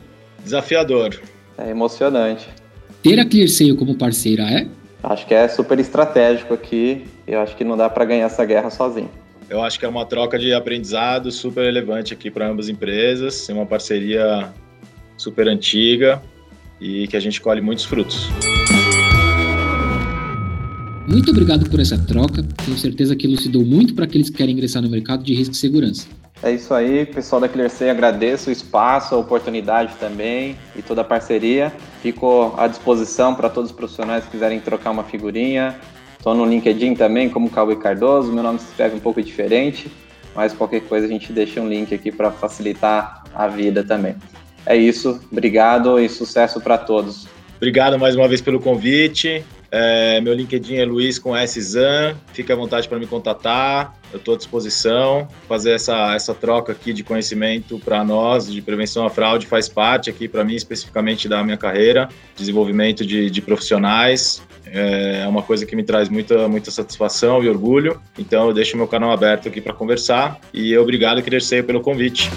Desafiador. 0.42 1.20
É 1.58 1.68
emocionante. 1.68 2.48
Ter 3.02 3.20
a 3.20 3.24
ClearSale 3.26 3.76
como 3.76 3.94
parceira 3.94 4.44
é? 4.44 4.66
Acho 5.02 5.26
que 5.26 5.34
é 5.34 5.46
super 5.46 5.78
estratégico 5.78 6.54
aqui. 6.54 7.04
Eu 7.26 7.38
acho 7.38 7.54
que 7.54 7.64
não 7.64 7.76
dá 7.76 7.90
para 7.90 8.06
ganhar 8.06 8.24
essa 8.24 8.42
guerra 8.46 8.70
sozinho. 8.70 9.10
Eu 9.50 9.62
acho 9.62 9.78
que 9.78 9.84
é 9.84 9.88
uma 9.90 10.06
troca 10.06 10.38
de 10.38 10.54
aprendizado 10.54 11.30
super 11.30 11.64
relevante 11.64 12.14
aqui 12.14 12.30
para 12.30 12.48
ambas 12.48 12.70
empresas. 12.70 13.46
É 13.46 13.52
uma 13.52 13.66
parceria 13.66 14.48
super 15.18 15.46
antiga 15.46 16.22
e 16.80 17.06
que 17.08 17.16
a 17.16 17.20
gente 17.20 17.42
colhe 17.42 17.60
muitos 17.60 17.84
frutos. 17.84 18.26
Muito 21.06 21.30
obrigado 21.30 21.68
por 21.68 21.78
essa 21.78 21.98
troca. 21.98 22.42
Tenho 22.42 22.78
certeza 22.78 23.14
que 23.14 23.26
elucidou 23.26 23.66
muito 23.66 23.94
para 23.94 24.06
aqueles 24.06 24.30
que 24.30 24.38
querem 24.38 24.54
ingressar 24.54 24.80
no 24.80 24.88
mercado 24.88 25.22
de 25.22 25.34
risco 25.34 25.52
e 25.52 25.58
segurança. 25.58 26.08
É 26.42 26.52
isso 26.52 26.74
aí, 26.74 27.06
pessoal 27.06 27.40
da 27.40 27.48
ClearSea, 27.48 27.90
agradeço 27.90 28.50
o 28.50 28.52
espaço, 28.52 29.14
a 29.14 29.18
oportunidade 29.18 29.94
também 29.98 30.56
e 30.76 30.82
toda 30.82 31.00
a 31.00 31.04
parceria. 31.04 31.72
Fico 32.02 32.54
à 32.58 32.66
disposição 32.66 33.34
para 33.34 33.48
todos 33.48 33.70
os 33.70 33.76
profissionais 33.76 34.24
que 34.24 34.32
quiserem 34.32 34.60
trocar 34.60 34.90
uma 34.90 35.02
figurinha. 35.02 35.80
Estou 36.18 36.34
no 36.34 36.44
LinkedIn 36.44 36.94
também, 36.94 37.30
como 37.30 37.48
Cauê 37.48 37.76
Cardoso, 37.76 38.32
meu 38.32 38.42
nome 38.42 38.58
se 38.58 38.66
escreve 38.66 38.96
um 38.96 39.00
pouco 39.00 39.22
diferente, 39.22 39.90
mas 40.34 40.52
qualquer 40.52 40.80
coisa 40.82 41.06
a 41.06 41.08
gente 41.08 41.32
deixa 41.32 41.60
um 41.60 41.68
link 41.68 41.94
aqui 41.94 42.12
para 42.12 42.30
facilitar 42.30 43.24
a 43.34 43.48
vida 43.48 43.82
também. 43.82 44.14
É 44.66 44.76
isso, 44.76 45.20
obrigado 45.32 45.98
e 45.98 46.08
sucesso 46.08 46.60
para 46.60 46.76
todos. 46.76 47.26
Obrigado 47.56 47.98
mais 47.98 48.14
uma 48.14 48.28
vez 48.28 48.42
pelo 48.42 48.60
convite. 48.60 49.42
É, 49.70 50.20
meu 50.20 50.34
LinkedIn 50.34 50.76
é 50.76 50.84
Luiz 50.84 51.18
com 51.18 51.34
S 51.34 51.60
Zan. 51.60 52.14
Fique 52.32 52.52
à 52.52 52.56
vontade 52.56 52.88
para 52.88 52.98
me 52.98 53.06
contatar. 53.06 53.95
Eu 54.12 54.18
estou 54.18 54.34
à 54.34 54.36
disposição. 54.36 55.28
Fazer 55.48 55.72
essa, 55.72 56.14
essa 56.14 56.34
troca 56.34 56.72
aqui 56.72 56.92
de 56.92 57.02
conhecimento 57.02 57.78
para 57.78 58.04
nós, 58.04 58.50
de 58.50 58.60
prevenção 58.62 59.06
à 59.06 59.10
fraude, 59.10 59.46
faz 59.46 59.68
parte 59.68 60.10
aqui 60.10 60.28
para 60.28 60.44
mim, 60.44 60.54
especificamente 60.54 61.28
da 61.28 61.42
minha 61.42 61.56
carreira, 61.56 62.08
desenvolvimento 62.36 63.04
de, 63.04 63.30
de 63.30 63.42
profissionais. 63.42 64.42
É 64.66 65.26
uma 65.28 65.42
coisa 65.42 65.64
que 65.64 65.76
me 65.76 65.82
traz 65.82 66.08
muita, 66.08 66.48
muita 66.48 66.70
satisfação 66.70 67.42
e 67.42 67.48
orgulho. 67.48 68.00
Então, 68.18 68.48
eu 68.48 68.54
deixo 68.54 68.76
meu 68.76 68.88
canal 68.88 69.12
aberto 69.12 69.48
aqui 69.48 69.60
para 69.60 69.72
conversar. 69.72 70.40
E 70.52 70.76
obrigado, 70.76 71.22
Crescer, 71.22 71.64
pelo 71.64 71.80
convite. 71.80 72.30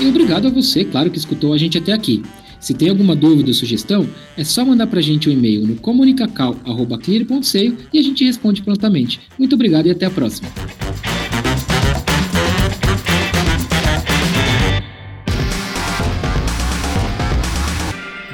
E 0.00 0.08
obrigado 0.08 0.48
a 0.48 0.50
você, 0.50 0.84
claro, 0.84 1.10
que 1.10 1.18
escutou 1.18 1.52
a 1.52 1.58
gente 1.58 1.78
até 1.78 1.92
aqui. 1.92 2.22
Se 2.62 2.72
tem 2.72 2.88
alguma 2.88 3.16
dúvida 3.16 3.48
ou 3.48 3.54
sugestão, 3.54 4.08
é 4.38 4.44
só 4.44 4.64
mandar 4.64 4.86
para 4.86 5.00
a 5.00 5.02
gente 5.02 5.28
um 5.28 5.32
e-mail 5.32 5.66
no 5.66 5.74
comunicacal.clear.seio 5.80 7.76
e 7.92 7.98
a 7.98 8.02
gente 8.02 8.24
responde 8.24 8.62
prontamente. 8.62 9.20
Muito 9.36 9.56
obrigado 9.56 9.86
e 9.86 9.90
até 9.90 10.06
a 10.06 10.10
próxima. 10.10 10.48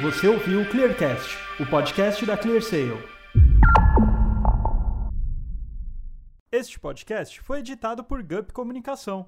Você 0.03 0.27
ouviu 0.27 0.61
o 0.61 0.65
Clearcast, 0.69 1.35
o 1.59 1.65
podcast 1.65 2.23
da 2.23 2.37
ClearSale. 2.37 2.99
Este 6.51 6.79
podcast 6.79 7.41
foi 7.41 7.59
editado 7.59 8.03
por 8.03 8.21
Gup 8.21 8.51
Comunicação. 8.51 9.27